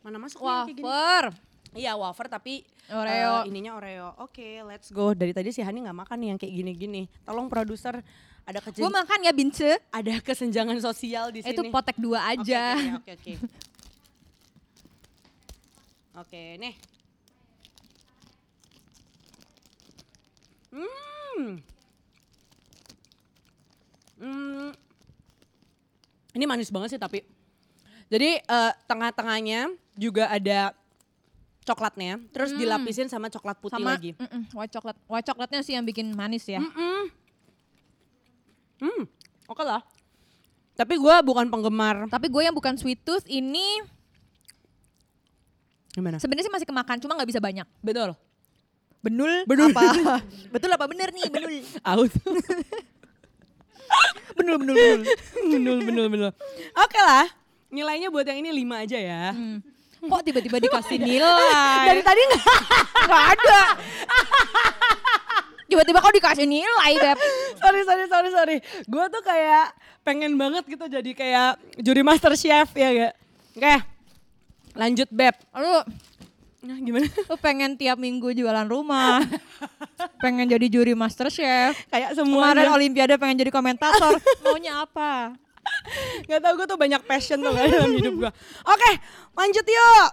[0.00, 0.40] Mana masuk?
[0.40, 1.30] Wafer.
[1.70, 3.46] Iya wafer tapi Oreo.
[3.46, 4.18] eh, ininya Oreo.
[4.18, 5.14] Oke, let's go.
[5.14, 7.02] Dari tadi si Hani nggak makan nih yang kayak gini-gini.
[7.22, 8.02] Tolong produser
[8.42, 9.78] ada kejen Gue makan ya bince.
[9.88, 11.54] ada kesenjangan sosial di sini.
[11.54, 12.62] Itu potek dua Oke, aja.
[12.98, 13.32] Oke, oke, oke.
[16.18, 16.74] Oke, nih.
[20.70, 21.09] Hmm.
[26.40, 27.20] Ini manis banget sih tapi.
[28.08, 30.72] Jadi eh, tengah-tengahnya juga ada
[31.68, 34.16] coklatnya, terus dilapisin sama coklat putih Sama lagi.
[34.16, 34.96] mm-mm, white chocolate.
[35.04, 36.64] White coklatnya sih yang bikin manis ya.
[36.64, 37.12] Mm-mm.
[38.80, 39.04] Hmm,
[39.44, 39.84] oke lah.
[40.72, 42.08] Tapi gue bukan penggemar.
[42.08, 43.84] Tapi gue yang bukan sweet tooth ini
[45.90, 46.16] Gimana?
[46.22, 47.66] Sebenarnya sih masih kemakan, cuma nggak bisa banyak.
[47.82, 48.14] Betul.
[49.02, 49.74] Benul, Benul.
[49.74, 50.22] apa?
[50.54, 51.66] Betul apa bener nih benul?
[51.82, 52.12] Out.
[54.38, 55.00] Benul, benul, benul.
[55.36, 56.32] benul, benul, benul.
[56.78, 57.28] Oke lah.
[57.70, 59.24] Nilainya buat yang ini 5 aja ya.
[59.36, 59.60] Hmm.
[60.00, 61.84] Kok tiba-tiba dikasih nilai?
[61.86, 62.44] Dari tadi enggak.
[63.08, 63.60] nggak ada.
[65.70, 67.18] Tiba-tiba kok dikasih nilai, Beb?
[67.62, 68.56] sorry, sorry, sorry, sorry.
[68.90, 69.70] Gue tuh kayak
[70.02, 73.14] pengen banget gitu jadi kayak juri master chef ya gak?
[73.54, 73.74] Oke.
[74.74, 75.36] Lanjut Beb.
[75.54, 75.74] Lu,
[76.60, 77.08] Nah, gimana?
[77.08, 79.24] lu pengen tiap minggu jualan rumah.
[80.24, 81.72] pengen jadi juri master chef.
[81.88, 84.20] kayak semua Kemarin Olimpiade pengen jadi komentator.
[84.44, 85.32] Maunya apa?
[86.28, 88.32] Gak tau gue tuh banyak passion tuh dalam hidup gue.
[88.68, 88.90] Oke,
[89.36, 90.08] lanjut yuk.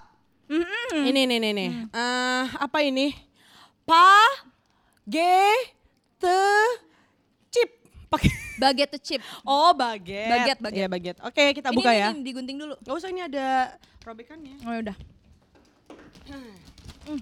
[0.95, 1.69] Ini nih nih nih.
[1.91, 3.11] Eh, apa ini?
[3.83, 4.23] Pa
[5.03, 5.51] ge
[6.19, 6.39] te
[7.51, 7.69] chip.
[8.07, 9.21] Pakai Baget to chip.
[9.45, 10.33] Oh, baget.
[10.33, 10.77] Baget, baget.
[10.81, 11.15] Iya, baget.
[11.21, 12.09] Oke, kita Ini, buka ini, ya.
[12.09, 12.73] ini, digunting dulu.
[12.81, 14.57] Gak usah ini ada robekannya.
[14.65, 14.97] Oh ya udah.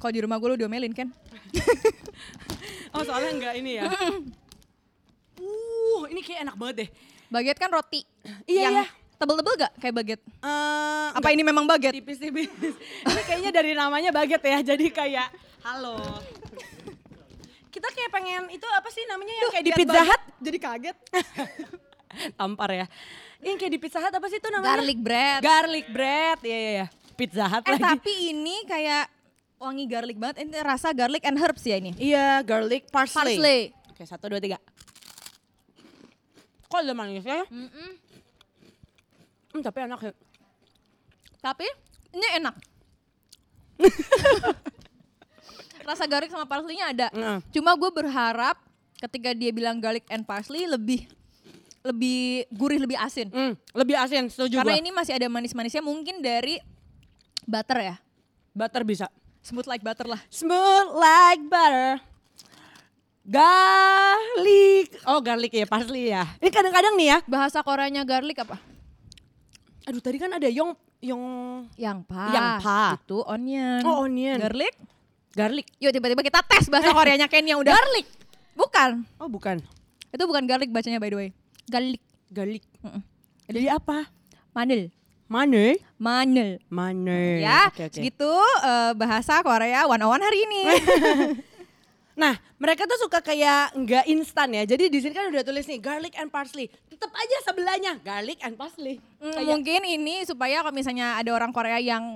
[0.01, 1.09] Kalau di rumah gue lu diomelin kan?
[2.95, 3.91] Oh, soalnya enggak ini ya.
[5.43, 6.89] uh, ini kayak enak banget deh.
[7.27, 8.07] Baget kan roti.
[8.47, 8.85] Iya, yang iya.
[9.15, 10.19] Tebel-tebel gak kayak baget?
[10.23, 11.91] Eh, Apa ini memang baget?
[11.91, 12.51] tipis-tipis.
[13.11, 14.59] ini kayaknya dari namanya baget ya.
[14.63, 15.27] Jadi kayak
[15.67, 15.99] halo.
[17.67, 20.21] Kita kayak pengen itu apa sih namanya yang kayak di Pizza Hut?
[20.39, 20.97] Jadi kaget.
[22.39, 22.85] Tampar ya.
[23.43, 24.79] Yang kayak di Pizza Hut apa sih itu namanya?
[24.79, 25.39] Garlic bread.
[25.43, 26.37] Garlic bread.
[26.47, 26.87] Iya iya iya.
[27.15, 27.83] Pizza Hut eh lagi.
[27.83, 29.07] tapi ini kayak
[29.55, 30.43] wangi garlic banget.
[30.43, 31.95] Ini rasa garlic and herbs ya ini.
[31.95, 33.39] Iya, garlic parsley.
[33.39, 33.59] Parsley.
[33.95, 34.59] Oke, satu, dua, tiga.
[36.67, 37.45] Kok ada manisnya ya?
[37.47, 37.95] Hmm,
[39.63, 40.11] tapi enak ya.
[41.39, 41.65] Tapi
[42.11, 42.55] ini enak.
[45.87, 47.07] rasa garlic sama parsley-nya ada.
[47.13, 47.37] Heeh.
[47.53, 48.57] Cuma gue berharap
[48.99, 51.05] ketika dia bilang garlic and parsley lebih
[51.85, 53.29] lebih gurih, lebih asin.
[53.29, 54.81] Hmm, lebih asin, setuju Karena gua.
[54.81, 56.57] ini masih ada manis-manisnya mungkin dari
[57.45, 57.95] butter ya.
[58.51, 59.07] butter bisa.
[59.45, 60.21] Smooth like butter lah.
[60.33, 62.01] Smooth like butter.
[63.25, 65.01] Garlic.
[65.05, 66.25] Oh, garlic ya, parsley ya.
[66.41, 67.17] Ini kadang-kadang nih ya.
[67.25, 68.57] Bahasa Koreanya garlic apa?
[69.85, 71.25] Aduh, tadi kan ada yong yong
[71.77, 72.25] Yang pa.
[72.33, 72.81] Yang pa.
[73.01, 73.81] Itu onion.
[73.85, 74.37] Oh, onion.
[74.41, 74.73] Garlic?
[75.35, 75.67] garlic.
[75.83, 77.75] Yuk tiba-tiba kita tes bahasa Koreanya Ken yang udah.
[77.75, 78.07] Garlic.
[78.55, 79.03] Bukan.
[79.19, 79.59] Oh, bukan.
[80.09, 81.29] Itu bukan garlic bacanya by the way.
[81.67, 82.01] Garlic.
[82.31, 82.63] Garlic.
[82.79, 83.03] Mm-mm.
[83.51, 84.07] Jadi apa?
[84.55, 84.89] Manel.
[85.25, 85.81] Mane?
[85.97, 86.61] Manel.
[86.67, 87.41] Mane.
[87.41, 87.99] Ya, Oke, oke.
[87.99, 90.61] gitu eh, bahasa Korea 101 hari ini.
[92.15, 94.63] Nah, mereka tuh suka kayak nggak instan ya.
[94.63, 96.71] Jadi di sini kan udah tulis nih garlic and parsley.
[96.87, 99.03] Tetap aja sebelahnya garlic and parsley.
[99.19, 102.15] Mm, Kayak- Mungkin ini supaya kalau misalnya ada orang Korea yang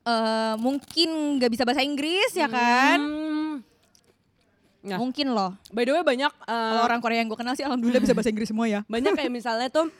[0.00, 2.96] eh, mungkin nggak bisa bahasa Inggris ya kan?
[2.96, 3.54] Hmm.
[4.80, 5.52] Nah, Mungkin loh.
[5.68, 8.48] by the way banyak Kalau orang Korea yang gue kenal sih alhamdulillah bisa bahasa Inggris
[8.48, 8.80] semua ya.
[8.84, 9.92] banyak kayak misalnya tuh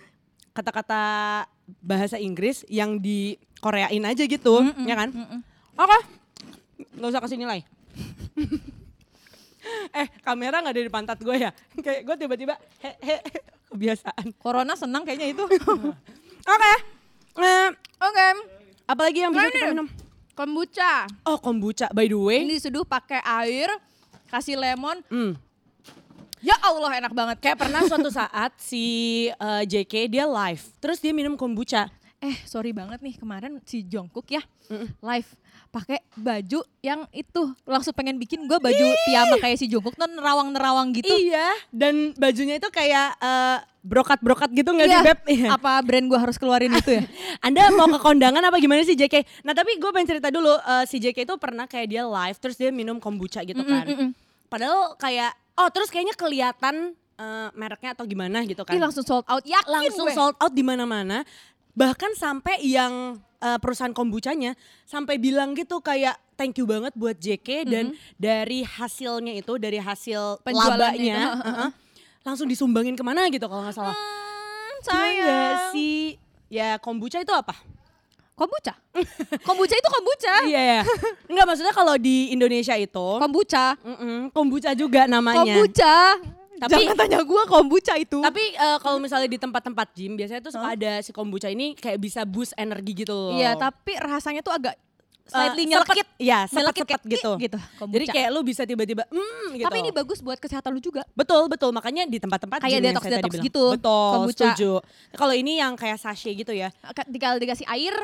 [0.53, 1.45] kata-kata
[1.81, 5.09] bahasa Inggris yang di Koreain aja gitu, Mm-mm, ya kan?
[5.75, 5.99] Oke,
[7.01, 7.65] nggak usah kasih nilai.
[10.01, 11.51] eh kamera nggak ada di pantat gue ya?
[11.85, 13.17] Kayak gue tiba-tiba he he
[13.73, 14.37] kebiasaan.
[14.37, 15.45] Corona senang kayaknya itu.
[16.55, 16.73] Oke,
[17.41, 17.69] eh,
[18.05, 18.27] Oke.
[18.85, 19.89] apalagi yang bisa kita minum?
[20.35, 21.09] Kombucha.
[21.25, 22.43] Oh kombucha, by the way.
[22.45, 23.71] Ini diseduh pakai air,
[24.29, 25.01] kasih lemon.
[25.09, 25.39] Hmm.
[26.45, 27.37] Ya Allah enak banget.
[27.41, 28.85] Kayak pernah suatu saat si
[29.33, 31.89] eh, JK dia live, terus dia minum kombucha.
[32.21, 34.41] Eh sorry banget nih kemarin si Jungkook ya
[35.05, 35.29] live
[35.69, 40.95] pakai baju yang itu langsung pengen bikin gue baju piyama kayak si Jungkook tuh nerawang-nerawang
[40.97, 41.13] gitu.
[41.13, 45.05] Iya, dan bajunya itu kayak eh, brokat-brokat gitu nggak sih Iya.
[45.05, 45.19] Beb?
[45.29, 45.49] Iya.
[45.53, 47.05] Apa brand gue harus keluarin itu ya?
[47.45, 49.45] Anda mau ke kondangan apa gimana sih JK?
[49.45, 52.57] Nah tapi gue pengen cerita dulu, eh, si JK itu pernah kayak dia live terus
[52.57, 53.85] dia minum kombucha gitu kan.
[53.85, 54.11] Mm, mm, mm.
[54.55, 58.71] Padahal kayak, oh terus kayaknya kelihatan eh, mereknya atau gimana gitu kan.
[58.71, 59.43] Ih langsung sold out.
[59.43, 60.15] Yakin Langsung gue.
[60.15, 61.27] sold out di mana-mana.
[61.75, 64.55] Bahkan sampai yang eh, perusahaan kombuchanya
[64.87, 70.39] sampai bilang gitu kayak thank you banget buat JK dan dari hasilnya itu, dari hasil
[70.47, 71.71] labanya, itu, uh-uh,
[72.23, 73.95] langsung disumbangin ke mana gitu kalau nggak salah.
[73.95, 75.75] Hmm, sayang.
[75.75, 76.15] sih?
[76.47, 77.59] Ya kombucha itu apa?
[78.35, 78.75] Kombucha.
[79.41, 80.35] kombucha itu kombucha.
[80.51, 80.81] Iya ya.
[81.27, 83.79] Enggak maksudnya kalau di Indonesia itu Kombucha.
[83.79, 85.39] mm-mm, kombucha juga namanya.
[85.41, 86.19] Kombucha.
[86.57, 88.19] Tapi- Jangan tanya gue kombucha itu.
[88.21, 91.99] Tapi eh, kalau misalnya di tempat-tempat gym biasanya tuh suka ada si kombucha ini kayak
[91.99, 93.35] bisa boost energi gitu loh.
[93.35, 94.75] Iya, tapi rasanya tuh agak
[95.25, 96.07] Eh, slightly sepet- nyelekit.
[96.17, 97.31] Iya, Nyelekit gitu.
[97.33, 97.59] "Ih," gitu.
[97.89, 99.65] Jadi kayak lu bisa tiba-tiba mm, gitu.
[99.65, 101.01] Tapi ini bagus buat kesehatan lu juga.
[101.11, 103.41] betul betul makanya di tempat-tempat Kayak tadi bilang.
[103.43, 104.53] gitu, Betul, kombucha.
[104.53, 104.73] setuju.
[105.11, 106.69] Kalau ini yang kayak sachet gitu ya.
[107.09, 107.97] Tinggal dikasih air,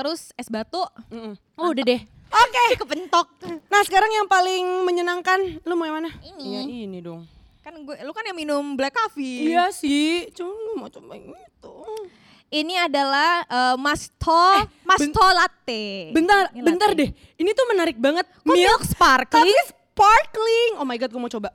[0.00, 0.80] terus es batu.
[1.12, 1.36] Mm-mm.
[1.60, 2.00] Oh, udah deh.
[2.32, 2.64] Oke.
[2.80, 3.28] Kepentok.
[3.68, 6.10] Nah, sekarang yang paling menyenangkan lu mau yang mana?
[6.24, 6.40] Ini.
[6.40, 7.28] Iya, ini dong.
[7.60, 9.52] Kan gue, lu kan yang minum black coffee.
[9.52, 11.76] Iya sih, cuma mau coba yang itu.
[12.50, 16.10] ini adalah eh, masto masto latte.
[16.10, 16.98] Bentar, Ini bentar latte.
[16.98, 17.10] deh.
[17.36, 18.24] Ini tuh menarik banget.
[18.40, 19.44] Kok milk sparkling?
[19.44, 20.72] Tapi sparkling.
[20.80, 21.52] Oh my god, gue mau coba.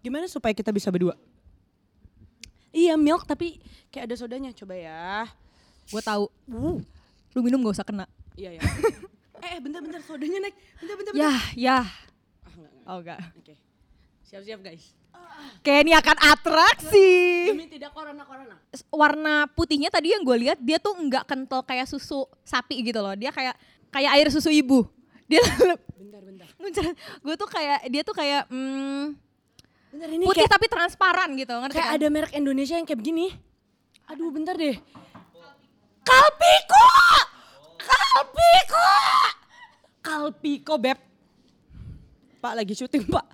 [0.00, 1.12] Gimana supaya kita bisa berdua?
[2.72, 3.60] Iya, milk tapi
[3.92, 4.50] kayak ada sodanya.
[4.56, 5.28] Coba ya.
[5.92, 6.26] Gue tahu.
[7.36, 8.08] Lu minum gak usah kena.
[8.32, 8.60] Iya, ya.
[9.44, 10.00] eh, eh, bentar, bentar.
[10.00, 10.56] Sodanya naik.
[10.80, 11.28] Bentar, bentar, bentar.
[11.28, 11.78] Ya, ya.
[11.84, 12.88] Ah, enggak, enggak.
[12.88, 13.18] Oh enggak.
[13.36, 13.54] Oke.
[14.24, 14.96] Siap-siap, guys.
[15.60, 17.12] Kayak ini akan atraksi.
[17.52, 18.56] Demi tidak corona-corona.
[18.88, 23.12] Warna putihnya tadi yang gue lihat dia tuh nggak kental kayak susu sapi gitu loh.
[23.12, 23.52] Dia kayak
[23.92, 24.88] kayak air susu ibu.
[25.28, 25.42] Dia
[25.98, 26.48] Bentar, bentar.
[27.20, 29.18] gue tuh kayak dia tuh kayak hmm,
[29.92, 31.98] Bentar, ini putih kayak, tapi transparan gitu ngerti kayak kan?
[31.98, 33.26] ada merek Indonesia yang kayak begini.
[34.06, 34.78] Aduh, bentar deh.
[36.06, 36.86] Kalpiko!
[38.16, 38.88] Kalpiko!
[40.00, 40.98] Kalpiko, Beb.
[42.40, 43.26] Pak lagi syuting, Pak.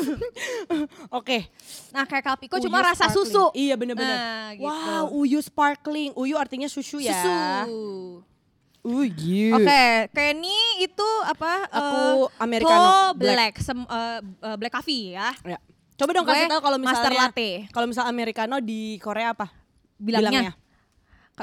[1.18, 1.52] Oke.
[1.92, 3.28] Nah kayak Kalpiko Uyu cuma rasa sparkling.
[3.28, 3.44] susu.
[3.52, 4.16] Iya bener-bener.
[4.16, 4.64] Nah, gitu.
[4.64, 6.16] Wow, uyu sparkling.
[6.16, 7.12] Uyu artinya susu ya.
[7.12, 8.24] Susu.
[8.80, 9.52] Uyu.
[9.60, 11.68] Oke, kayak ini itu apa?
[11.68, 12.00] Aku
[12.32, 13.20] eh, Americano black.
[13.20, 15.36] black, sem- eh, black coffee ya.
[15.44, 15.60] Ya.
[16.00, 17.50] Coba dong Gue kasih tahu kalau master misalnya latte.
[17.68, 19.52] Kalau misal americano di Korea apa?
[20.00, 20.56] Bilangnya.
[20.56, 20.69] Kalau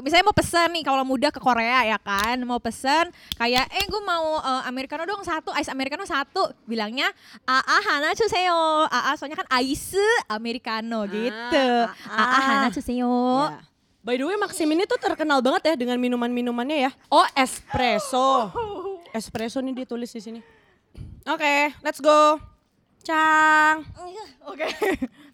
[0.04, 4.02] misalnya mau pesen nih kalau muda ke Korea ya kan, mau pesen kayak eh gue
[4.06, 7.10] mau eh, americano dong satu, ice americano satu, bilangnya
[7.48, 8.86] aa hana chuseyo.
[8.88, 9.98] Aa soalnya kan ice
[10.30, 11.68] americano gitu.
[12.08, 12.18] aa.
[12.18, 13.50] Aa hana chuseyo.
[13.50, 13.62] Ya.
[14.08, 16.92] By the way, Maxim ini tuh terkenal banget ya dengan minuman-minumannya ya.
[17.12, 18.48] Oh, espresso.
[19.12, 20.40] Espresso nih dia tulis di sini.
[21.28, 22.40] Oke, let's go.
[23.04, 23.84] Cang.
[24.48, 24.68] Oke.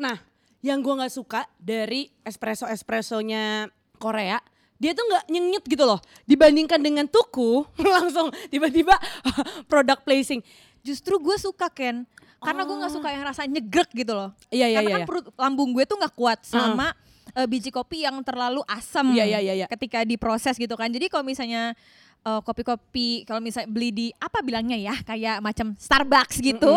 [0.00, 0.16] Nah,
[0.60, 3.68] yang gua nggak suka dari espresso espressonya
[4.00, 4.40] Korea,
[4.80, 6.00] dia tuh nggak nyenyet gitu loh.
[6.24, 8.96] Dibandingkan dengan tuku, langsung tiba-tiba
[9.70, 10.40] product placing.
[10.80, 12.08] Justru gue suka Ken,
[12.40, 14.32] karena gue nggak suka yang rasa nyegrek gitu loh.
[14.48, 14.96] Iya, iya, karena iya.
[15.04, 16.96] kan perut lambung gue tuh nggak kuat sama
[17.36, 19.66] eh, biji kopi yang terlalu asam Iya, iya, iya, iya.
[19.68, 20.88] ketika diproses gitu kan.
[20.88, 21.76] Jadi kalau misalnya
[22.20, 26.74] eh, kopi-kopi kalau misalnya beli di apa bilangnya ya kayak macam Starbucks gitu,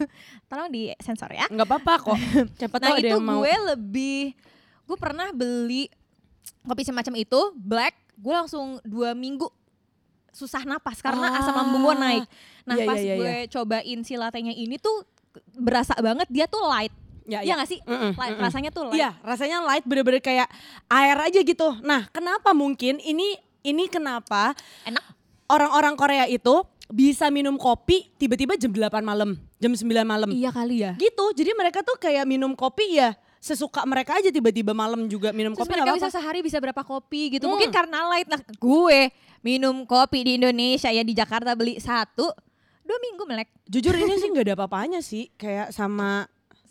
[0.48, 1.46] tolong di sensor ya.
[1.46, 2.18] Nggak apa-apa kok.
[2.58, 3.40] Siapa Nah itu mau.
[3.40, 4.20] gue lebih,
[4.84, 5.90] gue pernah beli
[6.62, 9.48] kopi semacam itu black, gue langsung dua minggu
[10.30, 11.38] susah napas karena Ah.
[11.38, 12.24] asam lambung gue naik.
[12.64, 15.06] Nah Iya, pas iya, iya, gue cobain si latenya ini tuh
[15.54, 16.90] berasa banget dia tuh light.
[17.24, 17.54] Ya, Iya ya.
[17.56, 17.80] gak sih?
[17.80, 18.44] Mm-mm, Light, mm-mm.
[18.44, 18.98] Rasanya tuh light.
[18.98, 20.44] Iya, rasanya light bener-bener kayak
[20.86, 21.68] air aja gitu.
[21.80, 24.52] Nah, kenapa mungkin ini ini kenapa
[24.84, 25.02] Enak.
[25.48, 30.28] orang-orang Korea itu bisa minum kopi tiba-tiba jam 8 malam, jam 9 malam.
[30.28, 30.92] Iya kali ya.
[31.00, 31.24] Gitu.
[31.32, 35.68] Jadi mereka tuh kayak minum kopi ya sesuka mereka aja tiba-tiba malam juga minum Terus
[35.68, 37.44] kopi mereka nggak bisa sehari bisa berapa kopi gitu.
[37.48, 37.56] Hmm.
[37.56, 38.28] Mungkin karena light.
[38.28, 39.00] Nah gue
[39.40, 42.24] minum kopi di Indonesia ya di Jakarta beli satu,
[42.84, 43.48] dua minggu melek.
[43.68, 46.24] Jujur ini sih nggak ada apa-apanya sih kayak sama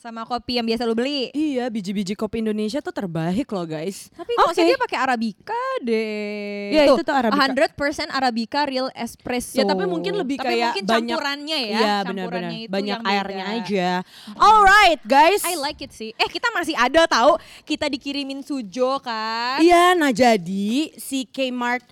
[0.03, 1.31] Sama kopi yang biasa lu beli.
[1.31, 4.11] iya biji-biji kopi Indonesia tuh terbaik loh guys.
[4.11, 4.59] Tapi kalau Oke.
[4.59, 6.75] dia pakai Arabica deh.
[6.75, 7.71] Iya, itu tuh Arabica.
[7.71, 9.55] 100% Arabica real espresso.
[9.55, 11.71] Ya tapi mungkin lebih Tapi kayak mungkin banyak campurannya ya.
[11.71, 13.55] Iya campurannya benar-benar itu banyak airnya beda.
[13.63, 13.89] aja.
[14.35, 15.41] Alright guys.
[15.47, 16.11] I like it sih.
[16.19, 19.63] Eh kita masih ada tahu kita dikirimin sujo kan.
[19.63, 21.87] Iya, nah jadi si Kmart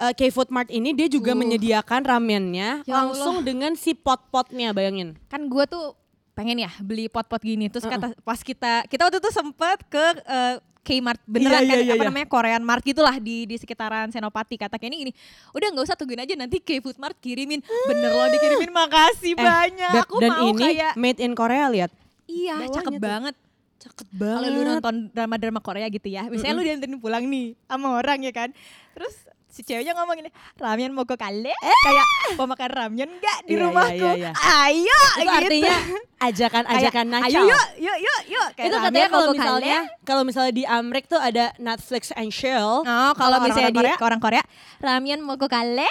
[0.00, 1.44] eh, K-Food Mart ini dia juga Tuh.
[1.44, 5.20] menyediakan ramennya Ya langsung dengan si pot-potnya bayangin.
[5.28, 6.00] Kan gue tuh
[6.40, 7.68] pengen ya beli pot-pot gini.
[7.68, 11.84] Terus kata pas kita kita waktu itu sempet ke eh, Kmart beneran Iya, kan iya,
[11.84, 12.08] iya, apa iya.
[12.08, 15.12] namanya Korean Mart gitulah di di sekitaran Senopati kata ini gini
[15.52, 20.02] udah nggak usah tungguin aja nanti K-Food Mart kirimin bener loh dikirimin makasih banyak Beb,
[20.02, 21.92] aku Eh, dan mau ini kayak made in Korea lihat.
[22.24, 23.02] iya bawahnya cakep tuh.
[23.04, 23.36] banget
[23.78, 24.50] Cakep Kalau banget.
[24.50, 28.48] lu nonton drama-drama Korea gitu ya, misalnya lu dianterin pulang nih sama orang ya kan.
[28.92, 29.14] Terus
[29.50, 31.50] si ceweknya ngomong ini, ramen mau ke kale?
[31.58, 32.06] Kayak
[32.38, 33.98] mau makan ramen nggak di Iya, rumahku?
[33.98, 34.30] iya, iya,
[34.62, 35.30] Ayo itu gitu.
[35.34, 35.76] artinya
[36.20, 37.26] ajakan-ajakan Kayak, nacal.
[37.26, 38.48] Ayo yuk, yuk, yuk, yuk.
[38.54, 42.86] Kayak itu katanya kalau misalnya kalau misalnya di Amrik tuh ada Netflix and chill.
[42.86, 44.42] Oh, kalau misalnya di orang-orang orang Korea,
[44.78, 45.88] ramen mau ke kale?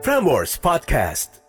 [0.00, 1.47] Frameworks Podcast.